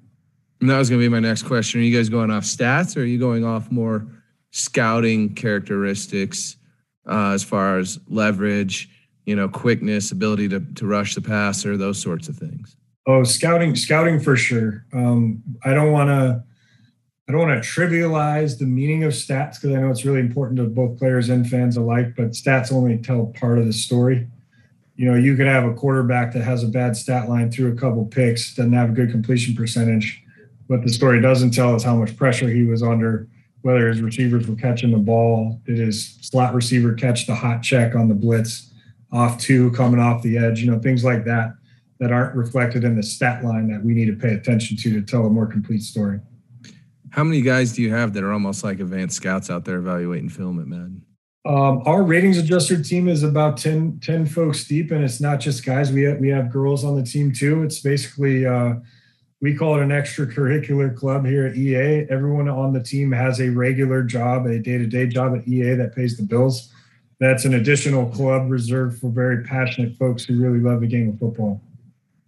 And 0.61 0.69
that 0.69 0.77
was 0.77 0.87
going 0.87 1.01
to 1.01 1.05
be 1.05 1.09
my 1.09 1.19
next 1.19 1.41
question. 1.41 1.81
Are 1.81 1.83
you 1.83 1.97
guys 1.97 2.09
going 2.09 2.29
off 2.29 2.43
stats, 2.43 2.95
or 2.95 2.99
are 2.99 3.05
you 3.05 3.17
going 3.17 3.43
off 3.43 3.71
more 3.71 4.05
scouting 4.51 5.33
characteristics 5.33 6.57
uh, 7.09 7.31
as 7.31 7.43
far 7.43 7.79
as 7.79 7.97
leverage, 8.09 8.91
you 9.25 9.35
know, 9.35 9.49
quickness, 9.49 10.11
ability 10.11 10.49
to 10.49 10.59
to 10.75 10.85
rush 10.85 11.15
the 11.15 11.21
passer, 11.21 11.77
those 11.77 11.99
sorts 11.99 12.29
of 12.29 12.35
things? 12.35 12.77
Oh, 13.09 13.23
scouting, 13.23 13.73
scouting 13.77 14.19
for 14.19 14.35
sure. 14.35 14.85
Um, 14.91 15.41
I 15.63 15.73
don't 15.73 15.93
want 15.93 16.09
to 16.09 16.43
I 17.29 17.31
don't 17.31 17.47
want 17.47 17.61
to 17.61 17.69
trivialize 17.69 18.57
the 18.57 18.65
meaning 18.65 19.03
of 19.03 19.11
stats 19.11 19.55
because 19.55 19.75
I 19.75 19.81
know 19.81 19.89
it's 19.89 20.05
really 20.05 20.19
important 20.19 20.57
to 20.57 20.65
both 20.65 20.97
players 20.97 21.27
and 21.29 21.49
fans 21.49 21.75
alike, 21.75 22.15
but 22.15 22.31
stats 22.31 22.71
only 22.71 22.97
tell 22.97 23.27
part 23.37 23.59
of 23.59 23.65
the 23.65 23.73
story. 23.73 24.27
You 24.95 25.11
know, 25.11 25.17
you 25.17 25.35
could 25.35 25.47
have 25.47 25.65
a 25.65 25.73
quarterback 25.73 26.33
that 26.33 26.43
has 26.43 26.63
a 26.63 26.67
bad 26.67 26.95
stat 26.95 27.27
line 27.27 27.51
through 27.51 27.73
a 27.73 27.75
couple 27.75 28.05
picks, 28.05 28.55
doesn't 28.55 28.71
have 28.71 28.89
a 28.89 28.93
good 28.93 29.11
completion 29.11 29.55
percentage. 29.55 30.23
What 30.67 30.83
the 30.83 30.89
story 30.89 31.21
doesn't 31.21 31.51
tell 31.51 31.75
is 31.75 31.83
how 31.83 31.95
much 31.95 32.15
pressure 32.15 32.49
he 32.49 32.63
was 32.63 32.81
under, 32.81 33.27
whether 33.61 33.89
his 33.89 34.01
receivers 34.01 34.47
were 34.47 34.55
catching 34.55 34.91
the 34.91 34.97
ball, 34.97 35.61
did 35.65 35.79
his 35.79 36.17
slot 36.21 36.53
receiver 36.53 36.93
catch 36.93 37.27
the 37.27 37.35
hot 37.35 37.61
check 37.61 37.93
on 37.93 38.07
the 38.07 38.15
blitz 38.15 38.73
off 39.11 39.37
two 39.39 39.71
coming 39.71 39.99
off 39.99 40.23
the 40.23 40.37
edge, 40.37 40.61
you 40.61 40.71
know, 40.71 40.79
things 40.79 41.03
like 41.03 41.25
that 41.25 41.53
that 41.99 42.11
aren't 42.11 42.35
reflected 42.35 42.83
in 42.83 42.95
the 42.95 43.03
stat 43.03 43.43
line 43.43 43.67
that 43.69 43.83
we 43.83 43.93
need 43.93 44.05
to 44.05 44.15
pay 44.15 44.33
attention 44.33 44.77
to 44.77 44.93
to 44.93 45.01
tell 45.01 45.25
a 45.25 45.29
more 45.29 45.47
complete 45.47 45.81
story. 45.81 46.19
How 47.09 47.23
many 47.23 47.41
guys 47.41 47.73
do 47.73 47.81
you 47.81 47.91
have 47.91 48.13
that 48.13 48.23
are 48.23 48.31
almost 48.31 48.63
like 48.63 48.79
advanced 48.79 49.15
scouts 49.15 49.49
out 49.49 49.65
there 49.65 49.77
evaluating 49.77 50.29
film 50.29 50.59
at 50.59 50.67
Madden? 50.67 51.01
Um, 51.45 51.81
our 51.85 52.03
ratings 52.03 52.37
adjuster 52.37 52.81
team 52.83 53.07
is 53.07 53.23
about 53.23 53.55
10, 53.57 54.01
10 54.01 54.25
folks 54.25 54.67
deep, 54.67 54.91
and 54.91 55.03
it's 55.03 55.21
not 55.21 55.39
just 55.39 55.65
guys. 55.65 55.91
We 55.91 56.03
have, 56.03 56.19
we 56.19 56.27
have 56.27 56.51
girls 56.51 56.83
on 56.83 56.97
the 56.97 57.03
team 57.03 57.31
too. 57.31 57.63
It's 57.63 57.79
basically, 57.79 58.45
uh, 58.45 58.75
we 59.39 59.55
call 59.55 59.77
it 59.77 59.83
an 59.83 59.89
extracurricular 59.89 60.93
club 60.93 61.25
here 61.25 61.45
at 61.45 61.55
EA. 61.55 62.05
Everyone 62.09 62.49
on 62.49 62.73
the 62.73 62.83
team 62.83 63.13
has 63.13 63.39
a 63.39 63.49
regular 63.49 64.03
job, 64.03 64.45
a 64.45 64.59
day 64.59 64.77
to 64.77 64.87
day 64.87 65.07
job 65.07 65.37
at 65.37 65.47
EA 65.47 65.75
that 65.75 65.95
pays 65.95 66.17
the 66.17 66.23
bills. 66.23 66.73
That's 67.19 67.45
an 67.45 67.53
additional 67.53 68.07
club 68.07 68.51
reserved 68.51 68.99
for 68.99 69.09
very 69.09 69.43
passionate 69.43 69.95
folks 69.95 70.25
who 70.25 70.41
really 70.41 70.59
love 70.59 70.81
the 70.81 70.87
game 70.87 71.09
of 71.09 71.19
football. 71.19 71.61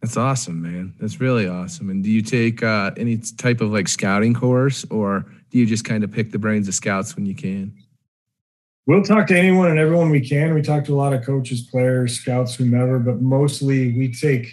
That's 0.01 0.15
awesome, 0.15 0.61
man. 0.61 0.93
That's 0.99 1.19
really 1.19 1.47
awesome. 1.47 1.89
And 1.89 2.03
do 2.03 2.09
you 2.09 2.21
take 2.21 2.63
uh, 2.63 2.91
any 2.95 3.17
type 3.17 3.59
of 3.59 3.71
like 3.71 3.87
scouting 3.87 4.33
course, 4.33 4.85
or 4.89 5.25
do 5.49 5.57
you 5.57 5.65
just 5.65 5.83
kind 5.83 6.03
of 6.03 6.11
pick 6.11 6.31
the 6.31 6.39
brains 6.39 6.67
of 6.67 6.73
scouts 6.73 7.15
when 7.15 7.25
you 7.25 7.35
can? 7.35 7.73
We'll 8.85 9.03
talk 9.03 9.27
to 9.27 9.37
anyone 9.37 9.69
and 9.69 9.77
everyone 9.77 10.09
we 10.09 10.21
can. 10.21 10.53
We 10.53 10.61
talk 10.61 10.85
to 10.85 10.93
a 10.93 10.97
lot 10.97 11.13
of 11.13 11.23
coaches, 11.23 11.67
players, 11.69 12.19
scouts, 12.19 12.55
whomever, 12.55 12.97
but 12.97 13.21
mostly 13.21 13.95
we 13.95 14.13
take 14.13 14.47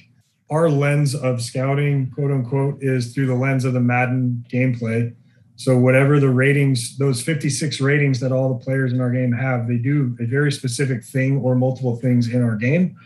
our 0.51 0.69
lens 0.69 1.15
of 1.15 1.41
scouting, 1.41 2.11
quote 2.11 2.31
unquote, 2.31 2.83
is 2.83 3.15
through 3.15 3.27
the 3.27 3.35
lens 3.35 3.65
of 3.65 3.73
the 3.73 3.81
Madden 3.81 4.45
gameplay. 4.53 5.15
So 5.55 5.79
whatever 5.79 6.21
the 6.21 6.29
ratings, 6.29 6.99
those 6.99 7.23
56 7.23 7.81
ratings 7.81 8.21
that 8.21 8.31
all 8.31 8.53
the 8.53 8.63
players 8.63 8.93
in 8.93 9.01
our 9.01 9.11
game 9.11 9.33
have, 9.33 9.67
they 9.67 9.79
do 9.79 10.15
a 10.21 10.27
very 10.27 10.53
specific 10.53 11.03
thing 11.03 11.39
or 11.39 11.55
multiple 11.55 11.97
things 11.97 12.29
in 12.29 12.43
our 12.43 12.57
game 12.57 12.97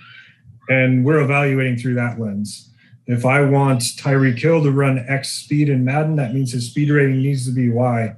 and 0.70 1.04
we're 1.04 1.20
evaluating 1.20 1.76
through 1.76 1.94
that 1.94 2.18
lens. 2.18 2.72
If 3.06 3.26
I 3.26 3.42
want 3.42 3.80
Tyreek 3.80 4.38
Hill 4.38 4.62
to 4.62 4.70
run 4.70 5.04
X 5.08 5.30
speed 5.30 5.68
in 5.68 5.84
Madden, 5.84 6.14
that 6.16 6.32
means 6.32 6.52
his 6.52 6.70
speed 6.70 6.90
rating 6.90 7.20
needs 7.20 7.44
to 7.46 7.52
be 7.52 7.68
Y. 7.68 8.14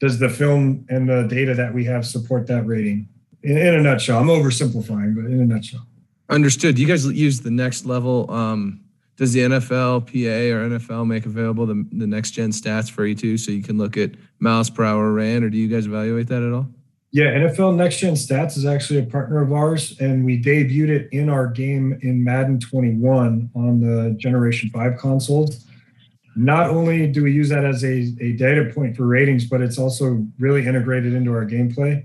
Does 0.00 0.18
the 0.18 0.28
film 0.28 0.84
and 0.90 1.08
the 1.08 1.22
data 1.22 1.54
that 1.54 1.72
we 1.72 1.84
have 1.86 2.06
support 2.06 2.46
that 2.48 2.66
rating? 2.66 3.08
In, 3.42 3.56
in 3.56 3.74
a 3.74 3.80
nutshell, 3.82 4.20
I'm 4.20 4.28
oversimplifying, 4.28 5.16
but 5.16 5.24
in 5.24 5.40
a 5.40 5.46
nutshell. 5.46 5.86
Understood. 6.28 6.76
Do 6.76 6.82
you 6.82 6.88
guys 6.88 7.06
use 7.06 7.40
the 7.40 7.50
next 7.50 7.86
level. 7.86 8.30
Um, 8.30 8.82
does 9.16 9.32
the 9.32 9.40
NFL, 9.40 10.06
PA, 10.06 10.56
or 10.56 10.68
NFL 10.68 11.06
make 11.06 11.26
available 11.26 11.66
the, 11.66 11.84
the 11.90 12.06
next 12.06 12.32
gen 12.32 12.50
stats 12.50 12.90
for 12.90 13.06
you 13.06 13.14
too, 13.14 13.38
so 13.38 13.50
you 13.50 13.62
can 13.62 13.78
look 13.78 13.96
at 13.96 14.12
miles 14.38 14.68
per 14.68 14.84
hour 14.84 15.10
ran, 15.10 15.42
or 15.42 15.50
do 15.50 15.56
you 15.56 15.68
guys 15.68 15.86
evaluate 15.86 16.28
that 16.28 16.42
at 16.42 16.52
all? 16.52 16.68
Yeah, 17.10 17.32
NFL 17.32 17.74
Next 17.76 17.98
Gen 17.98 18.14
Stats 18.14 18.58
is 18.58 18.66
actually 18.66 18.98
a 18.98 19.06
partner 19.06 19.40
of 19.40 19.50
ours, 19.50 19.98
and 19.98 20.26
we 20.26 20.42
debuted 20.42 20.90
it 20.90 21.08
in 21.10 21.30
our 21.30 21.46
game 21.46 21.98
in 22.02 22.22
Madden 22.22 22.60
21 22.60 23.50
on 23.54 23.80
the 23.80 24.14
Generation 24.18 24.68
5 24.68 24.98
consoles. 24.98 25.64
Not 26.36 26.68
only 26.68 27.06
do 27.06 27.22
we 27.22 27.32
use 27.32 27.48
that 27.48 27.64
as 27.64 27.82
a, 27.82 28.14
a 28.20 28.32
data 28.32 28.70
point 28.74 28.94
for 28.94 29.06
ratings, 29.06 29.46
but 29.46 29.62
it's 29.62 29.78
also 29.78 30.22
really 30.38 30.66
integrated 30.66 31.14
into 31.14 31.32
our 31.32 31.46
gameplay. 31.46 32.04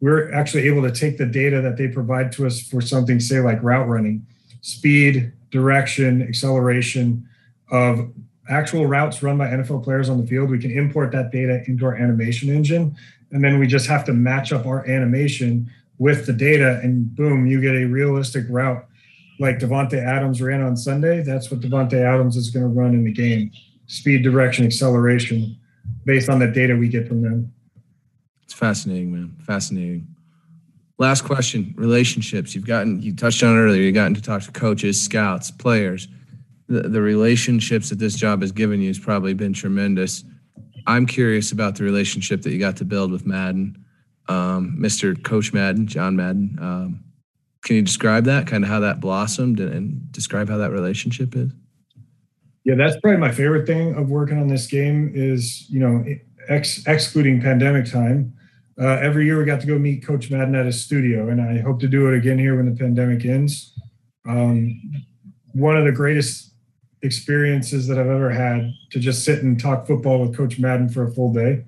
We're 0.00 0.32
actually 0.32 0.66
able 0.66 0.82
to 0.82 0.90
take 0.90 1.18
the 1.18 1.26
data 1.26 1.60
that 1.60 1.76
they 1.76 1.88
provide 1.88 2.32
to 2.32 2.46
us 2.46 2.62
for 2.62 2.80
something, 2.80 3.20
say, 3.20 3.40
like 3.40 3.62
route 3.62 3.88
running, 3.88 4.26
speed, 4.62 5.32
direction, 5.50 6.22
acceleration 6.22 7.28
of 7.70 8.10
actual 8.48 8.86
routes 8.86 9.22
run 9.22 9.36
by 9.36 9.48
NFL 9.48 9.84
players 9.84 10.08
on 10.08 10.18
the 10.18 10.26
field. 10.26 10.48
We 10.48 10.58
can 10.58 10.70
import 10.70 11.12
that 11.12 11.30
data 11.30 11.62
into 11.66 11.84
our 11.84 11.94
animation 11.94 12.48
engine 12.48 12.96
and 13.32 13.44
then 13.44 13.58
we 13.58 13.66
just 13.66 13.86
have 13.86 14.04
to 14.04 14.12
match 14.12 14.52
up 14.52 14.66
our 14.66 14.86
animation 14.88 15.70
with 15.98 16.26
the 16.26 16.32
data 16.32 16.80
and 16.82 17.14
boom 17.14 17.46
you 17.46 17.60
get 17.60 17.74
a 17.74 17.84
realistic 17.84 18.44
route. 18.48 18.84
Like 19.38 19.58
Davante 19.58 19.94
Adams 19.94 20.42
ran 20.42 20.62
on 20.62 20.76
Sunday 20.76 21.22
that's 21.22 21.50
what 21.50 21.60
Davante 21.60 21.94
Adams 21.94 22.36
is 22.36 22.50
going 22.50 22.64
to 22.64 22.68
run 22.68 22.94
in 22.94 23.04
the 23.04 23.12
game. 23.12 23.50
Speed 23.86 24.22
direction 24.22 24.64
acceleration 24.66 25.58
based 26.04 26.28
on 26.28 26.38
the 26.38 26.46
data 26.46 26.76
we 26.76 26.88
get 26.88 27.08
from 27.08 27.22
them. 27.22 27.52
It's 28.44 28.54
fascinating 28.54 29.12
man 29.12 29.36
fascinating. 29.44 30.06
Last 30.98 31.22
question 31.22 31.72
relationships. 31.78 32.54
You've 32.54 32.66
gotten 32.66 33.00
you 33.00 33.14
touched 33.14 33.42
on 33.42 33.56
it 33.56 33.60
earlier 33.60 33.82
you've 33.82 33.94
gotten 33.94 34.14
to 34.14 34.22
talk 34.22 34.42
to 34.42 34.52
coaches 34.52 35.00
scouts 35.00 35.50
players. 35.50 36.08
The, 36.68 36.82
the 36.82 37.00
relationships 37.00 37.88
that 37.88 37.98
this 37.98 38.14
job 38.14 38.42
has 38.42 38.52
given 38.52 38.80
you 38.80 38.88
has 38.88 38.98
probably 38.98 39.34
been 39.34 39.52
tremendous 39.52 40.24
I'm 40.86 41.06
curious 41.06 41.52
about 41.52 41.76
the 41.76 41.84
relationship 41.84 42.42
that 42.42 42.50
you 42.50 42.58
got 42.58 42.76
to 42.78 42.84
build 42.84 43.12
with 43.12 43.26
Madden, 43.26 43.84
um, 44.28 44.76
Mr. 44.78 45.20
Coach 45.22 45.52
Madden, 45.52 45.86
John 45.86 46.16
Madden. 46.16 46.58
Um, 46.60 47.04
can 47.62 47.76
you 47.76 47.82
describe 47.82 48.24
that, 48.24 48.46
kind 48.46 48.64
of 48.64 48.70
how 48.70 48.80
that 48.80 49.00
blossomed, 49.00 49.60
and, 49.60 49.72
and, 49.72 50.12
describe 50.12 50.48
how 50.48 50.56
that 50.58 50.70
relationship 50.70 51.36
is? 51.36 51.50
Yeah, 52.64 52.74
that's 52.74 52.98
probably 53.00 53.18
my 53.18 53.32
favorite 53.32 53.66
thing 53.66 53.94
of 53.94 54.10
working 54.10 54.38
on 54.38 54.48
this 54.48 54.66
game 54.66 55.12
is, 55.14 55.68
you 55.68 55.80
know, 55.80 56.04
ex- 56.48 56.86
excluding 56.86 57.40
pandemic 57.40 57.90
time. 57.90 58.34
Uh, 58.80 58.98
every 59.00 59.26
year 59.26 59.38
we 59.38 59.44
got 59.44 59.60
to 59.60 59.66
go 59.66 59.78
meet 59.78 60.04
Coach 60.04 60.30
Madden 60.30 60.54
at 60.54 60.66
his 60.66 60.80
studio, 60.82 61.28
and 61.28 61.40
I 61.40 61.58
hope 61.58 61.80
to 61.80 61.88
do 61.88 62.08
it 62.08 62.16
again 62.16 62.38
here 62.38 62.56
when 62.56 62.66
the 62.66 62.78
pandemic 62.78 63.24
ends. 63.24 63.78
Um, 64.26 64.80
one 65.52 65.76
of 65.76 65.84
the 65.84 65.92
greatest 65.92 66.49
experiences 67.02 67.86
that 67.86 67.98
I've 67.98 68.06
ever 68.06 68.30
had 68.30 68.72
to 68.90 68.98
just 68.98 69.24
sit 69.24 69.42
and 69.42 69.58
talk 69.58 69.86
football 69.86 70.20
with 70.20 70.36
Coach 70.36 70.58
Madden 70.58 70.88
for 70.88 71.04
a 71.04 71.10
full 71.10 71.32
day. 71.32 71.64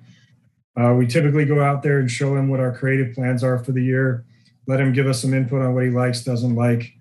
Uh, 0.75 0.93
we 0.93 1.07
typically 1.07 1.45
go 1.45 1.61
out 1.61 1.83
there 1.83 1.99
and 1.99 2.09
show 2.09 2.35
him 2.35 2.49
what 2.49 2.59
our 2.59 2.75
creative 2.75 3.13
plans 3.13 3.43
are 3.43 3.59
for 3.59 3.71
the 3.71 3.83
year, 3.83 4.25
let 4.67 4.79
him 4.79 4.93
give 4.93 5.07
us 5.07 5.21
some 5.21 5.33
input 5.33 5.61
on 5.61 5.73
what 5.73 5.83
he 5.83 5.89
likes, 5.89 6.23
doesn't 6.23 6.55
like, 6.55 6.93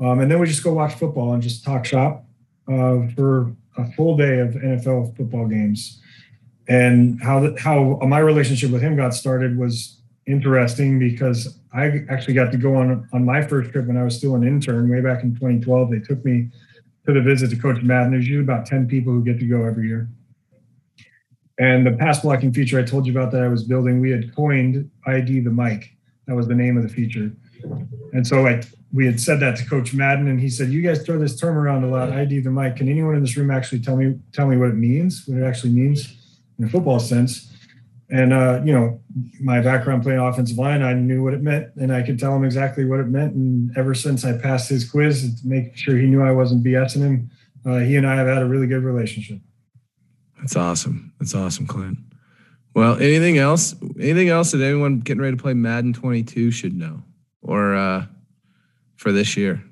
um, 0.00 0.20
and 0.20 0.30
then 0.30 0.38
we 0.40 0.46
just 0.46 0.64
go 0.64 0.72
watch 0.72 0.94
football 0.94 1.34
and 1.34 1.42
just 1.42 1.62
talk 1.62 1.84
shop 1.84 2.24
uh, 2.66 3.06
for 3.14 3.54
a 3.76 3.90
full 3.92 4.16
day 4.16 4.38
of 4.38 4.50
NFL 4.54 5.16
football 5.16 5.46
games. 5.46 6.00
And 6.68 7.22
how 7.22 7.40
the, 7.40 7.60
how 7.60 7.98
my 8.06 8.18
relationship 8.18 8.70
with 8.70 8.80
him 8.80 8.96
got 8.96 9.12
started 9.12 9.58
was 9.58 10.00
interesting 10.26 10.98
because 10.98 11.58
I 11.72 12.04
actually 12.08 12.34
got 12.34 12.52
to 12.52 12.58
go 12.58 12.76
on 12.76 13.08
on 13.12 13.24
my 13.24 13.42
first 13.42 13.72
trip 13.72 13.86
when 13.86 13.96
I 13.96 14.04
was 14.04 14.16
still 14.16 14.36
an 14.36 14.46
intern 14.46 14.88
way 14.88 15.00
back 15.00 15.22
in 15.22 15.34
2012. 15.34 15.90
They 15.90 15.98
took 15.98 16.24
me 16.24 16.48
the 17.12 17.20
visit 17.20 17.50
to 17.50 17.56
Coach 17.56 17.82
Madden. 17.82 18.12
There's 18.12 18.26
usually 18.28 18.44
about 18.44 18.66
10 18.66 18.86
people 18.88 19.12
who 19.12 19.24
get 19.24 19.38
to 19.40 19.46
go 19.46 19.64
every 19.64 19.88
year. 19.88 20.08
And 21.58 21.86
the 21.86 21.92
pass 21.92 22.20
blocking 22.20 22.52
feature 22.52 22.78
I 22.78 22.82
told 22.82 23.06
you 23.06 23.12
about 23.12 23.32
that 23.32 23.42
I 23.42 23.48
was 23.48 23.64
building, 23.64 24.00
we 24.00 24.10
had 24.10 24.34
coined 24.34 24.90
ID 25.06 25.40
the 25.40 25.50
Mike. 25.50 25.94
That 26.26 26.34
was 26.34 26.48
the 26.48 26.54
name 26.54 26.76
of 26.76 26.82
the 26.82 26.88
feature. 26.88 27.32
And 28.12 28.26
so 28.26 28.46
I 28.46 28.62
we 28.92 29.06
had 29.06 29.20
said 29.20 29.38
that 29.40 29.56
to 29.56 29.64
Coach 29.66 29.94
Madden, 29.94 30.26
and 30.28 30.40
he 30.40 30.48
said, 30.48 30.70
"You 30.70 30.82
guys 30.82 31.02
throw 31.02 31.18
this 31.18 31.38
term 31.38 31.56
around 31.56 31.84
a 31.84 31.86
lot. 31.86 32.10
ID 32.10 32.40
the 32.40 32.50
Mike. 32.50 32.76
Can 32.76 32.88
anyone 32.88 33.14
in 33.14 33.20
this 33.20 33.36
room 33.36 33.50
actually 33.50 33.80
tell 33.80 33.96
me 33.96 34.18
tell 34.32 34.48
me 34.48 34.56
what 34.56 34.70
it 34.70 34.76
means? 34.76 35.24
What 35.26 35.38
it 35.38 35.44
actually 35.44 35.72
means 35.72 36.16
in 36.58 36.64
a 36.64 36.68
football 36.68 36.98
sense?" 36.98 37.52
And 38.10 38.32
uh, 38.32 38.60
you 38.64 38.72
know, 38.72 39.00
my 39.40 39.60
background 39.60 40.02
playing 40.02 40.18
offensive 40.18 40.58
line, 40.58 40.82
I 40.82 40.94
knew 40.94 41.22
what 41.22 41.32
it 41.32 41.42
meant, 41.42 41.68
and 41.76 41.92
I 41.92 42.02
could 42.02 42.18
tell 42.18 42.34
him 42.34 42.44
exactly 42.44 42.84
what 42.84 42.98
it 42.98 43.06
meant. 43.06 43.34
And 43.34 43.76
ever 43.76 43.94
since 43.94 44.24
I 44.24 44.36
passed 44.36 44.68
his 44.68 44.90
quiz, 44.90 45.40
to 45.40 45.46
make 45.46 45.76
sure 45.76 45.96
he 45.96 46.06
knew 46.06 46.22
I 46.22 46.32
wasn't 46.32 46.64
BSing 46.64 47.00
him, 47.00 47.30
uh, 47.64 47.78
he 47.78 47.96
and 47.96 48.06
I 48.06 48.16
have 48.16 48.26
had 48.26 48.42
a 48.42 48.46
really 48.46 48.66
good 48.66 48.82
relationship. 48.82 49.38
That's 50.38 50.56
awesome. 50.56 51.12
That's 51.20 51.34
awesome, 51.34 51.66
Clint. 51.66 51.98
Well, 52.74 52.96
anything 52.96 53.38
else? 53.38 53.74
Anything 53.98 54.28
else 54.28 54.52
that 54.52 54.62
anyone 54.62 55.00
getting 55.00 55.20
ready 55.20 55.36
to 55.36 55.42
play 55.42 55.54
Madden 55.54 55.92
22 55.92 56.50
should 56.50 56.74
know, 56.74 57.02
or 57.42 57.76
uh, 57.76 58.06
for 58.96 59.12
this 59.12 59.36
year? 59.36 59.62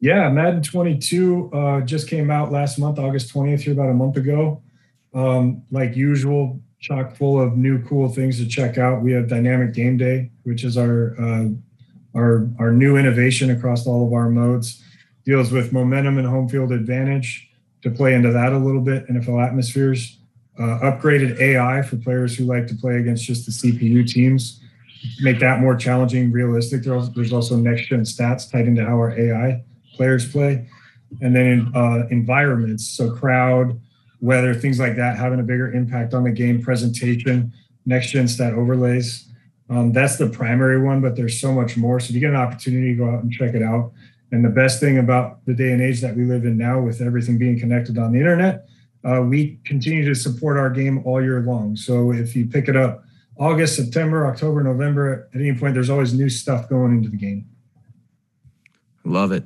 Yeah, 0.00 0.28
Madden 0.30 0.62
22 0.62 1.50
uh, 1.52 1.80
just 1.82 2.08
came 2.08 2.30
out 2.30 2.50
last 2.50 2.78
month, 2.78 2.98
August 2.98 3.32
20th, 3.34 3.60
here 3.60 3.74
about 3.74 3.90
a 3.90 3.94
month 3.94 4.16
ago. 4.16 4.62
Um, 5.12 5.62
like 5.70 5.94
usual, 5.94 6.60
chock 6.80 7.14
full 7.14 7.40
of 7.40 7.56
new 7.56 7.82
cool 7.84 8.08
things 8.08 8.38
to 8.38 8.46
check 8.46 8.78
out. 8.78 9.02
We 9.02 9.12
have 9.12 9.28
Dynamic 9.28 9.74
Game 9.74 9.96
Day, 9.96 10.30
which 10.44 10.64
is 10.64 10.76
our 10.76 11.14
uh, 11.20 11.48
our 12.14 12.48
our 12.58 12.72
new 12.72 12.96
innovation 12.96 13.50
across 13.50 13.86
all 13.86 14.06
of 14.06 14.12
our 14.12 14.28
modes. 14.28 14.82
Deals 15.24 15.52
with 15.52 15.72
momentum 15.72 16.18
and 16.18 16.26
home 16.26 16.48
field 16.48 16.72
advantage 16.72 17.48
to 17.82 17.90
play 17.90 18.14
into 18.14 18.32
that 18.32 18.52
a 18.52 18.58
little 18.58 18.80
bit. 18.80 19.06
NFL 19.08 19.46
atmospheres, 19.46 20.18
uh, 20.58 20.80
upgraded 20.82 21.38
AI 21.38 21.82
for 21.82 21.96
players 21.96 22.36
who 22.36 22.44
like 22.44 22.66
to 22.66 22.74
play 22.74 22.96
against 22.96 23.24
just 23.24 23.46
the 23.46 23.52
CPU 23.52 24.10
teams 24.10 24.60
make 25.20 25.38
that 25.40 25.60
more 25.60 25.76
challenging, 25.76 26.30
realistic. 26.30 26.82
There's 26.82 27.32
also 27.32 27.56
next 27.56 27.88
gen 27.88 28.02
stats 28.02 28.50
tied 28.50 28.66
into 28.66 28.84
how 28.84 28.94
our 28.94 29.18
AI 29.18 29.62
players 29.94 30.30
play, 30.30 30.68
and 31.20 31.34
then 31.34 31.70
uh, 31.74 32.06
environments, 32.10 32.88
so 32.88 33.14
crowd, 33.14 33.80
weather, 34.20 34.54
things 34.54 34.78
like 34.78 34.96
that, 34.96 35.16
having 35.16 35.40
a 35.40 35.42
bigger 35.42 35.72
impact 35.72 36.14
on 36.14 36.24
the 36.24 36.30
game 36.30 36.62
presentation. 36.62 37.52
Next 37.86 38.10
gen 38.10 38.28
stat 38.28 38.52
overlays. 38.52 39.26
Um, 39.68 39.92
that's 39.92 40.16
the 40.16 40.28
primary 40.28 40.82
one, 40.82 41.00
but 41.00 41.16
there's 41.16 41.40
so 41.40 41.52
much 41.52 41.76
more. 41.76 42.00
So 42.00 42.08
if 42.08 42.14
you 42.14 42.20
get 42.20 42.30
an 42.30 42.36
opportunity, 42.36 42.92
to 42.92 42.94
go 42.94 43.10
out 43.10 43.22
and 43.22 43.32
check 43.32 43.54
it 43.54 43.62
out. 43.62 43.92
And 44.32 44.44
the 44.44 44.50
best 44.50 44.80
thing 44.80 44.98
about 44.98 45.44
the 45.46 45.54
day 45.54 45.72
and 45.72 45.80
age 45.80 46.00
that 46.00 46.16
we 46.16 46.24
live 46.24 46.44
in 46.44 46.56
now, 46.56 46.80
with 46.80 47.00
everything 47.00 47.38
being 47.38 47.58
connected 47.58 47.96
on 47.98 48.12
the 48.12 48.18
internet, 48.18 48.66
uh, 49.04 49.22
we 49.22 49.58
continue 49.64 50.04
to 50.04 50.14
support 50.14 50.56
our 50.56 50.70
game 50.70 51.02
all 51.04 51.22
year 51.22 51.40
long. 51.40 51.76
So 51.76 52.12
if 52.12 52.36
you 52.36 52.46
pick 52.46 52.68
it 52.68 52.76
up 52.76 53.04
August, 53.38 53.76
September, 53.76 54.26
October, 54.26 54.62
November, 54.62 55.28
at 55.32 55.40
any 55.40 55.54
point, 55.54 55.74
there's 55.74 55.88
always 55.88 56.12
new 56.12 56.28
stuff 56.28 56.68
going 56.68 56.92
into 56.92 57.08
the 57.08 57.16
game. 57.16 57.46
Love 59.04 59.32
it. 59.32 59.44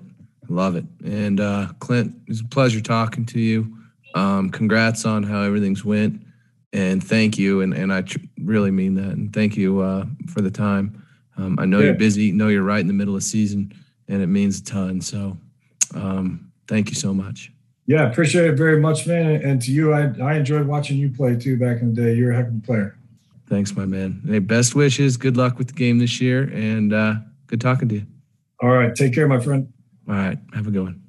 Love 0.49 0.75
it. 0.77 0.85
And 1.05 1.39
uh, 1.39 1.69
Clint, 1.79 2.15
it's 2.27 2.41
a 2.41 2.45
pleasure 2.45 2.81
talking 2.81 3.25
to 3.27 3.41
you. 3.41 3.77
Um, 4.14 4.50
congrats 4.50 5.05
on 5.05 5.22
how 5.22 5.42
everything's 5.42 5.85
went. 5.85 6.22
And 6.72 7.03
thank 7.03 7.38
you. 7.38 7.61
And, 7.61 7.72
and 7.74 7.92
I 7.92 8.03
tr- 8.03 8.18
really 8.40 8.70
mean 8.70 8.94
that. 8.94 9.11
And 9.11 9.33
thank 9.33 9.57
you 9.57 9.81
uh, 9.81 10.07
for 10.29 10.40
the 10.40 10.50
time. 10.50 11.05
Um, 11.37 11.59
I 11.59 11.64
know 11.66 11.79
yeah. 11.79 11.87
you're 11.87 11.94
busy, 11.94 12.33
know 12.33 12.48
you're 12.48 12.62
right 12.62 12.81
in 12.81 12.87
the 12.87 12.92
middle 12.92 13.16
of 13.16 13.22
season, 13.22 13.72
and 14.09 14.22
it 14.22 14.29
means 14.29 14.61
a 14.61 14.64
ton. 14.64 15.00
So 15.00 15.37
um, 15.94 16.53
thank 16.68 16.88
you 16.88 16.94
so 16.94 17.12
much. 17.12 17.50
Yeah, 17.87 18.09
appreciate 18.11 18.46
it 18.46 18.57
very 18.57 18.81
much, 18.81 19.07
man. 19.07 19.42
And 19.42 19.61
to 19.62 19.72
you, 19.72 19.92
I, 19.92 20.12
I 20.22 20.35
enjoyed 20.35 20.66
watching 20.66 20.96
you 20.96 21.11
play 21.11 21.37
too 21.37 21.59
back 21.59 21.83
in 21.83 21.92
the 21.92 22.03
day. 22.03 22.14
You're 22.14 22.33
a 22.33 22.37
heck 22.37 22.48
of 22.48 22.57
a 22.57 22.61
player. 22.61 22.96
Thanks, 23.48 23.77
my 23.77 23.85
man. 23.85 24.22
Hey, 24.27 24.38
best 24.38 24.74
wishes. 24.74 25.16
Good 25.16 25.37
luck 25.37 25.59
with 25.59 25.68
the 25.68 25.74
game 25.74 25.98
this 25.98 26.20
year, 26.20 26.44
and 26.44 26.94
uh, 26.94 27.14
good 27.46 27.61
talking 27.61 27.88
to 27.90 27.96
you. 27.96 28.07
All 28.62 28.70
right. 28.70 28.94
Take 28.94 29.14
care, 29.14 29.29
my 29.29 29.38
friend. 29.38 29.70
All 30.09 30.14
right. 30.14 30.38
Have 30.55 30.66
a 30.66 30.70
good 30.70 30.83
one. 30.83 31.04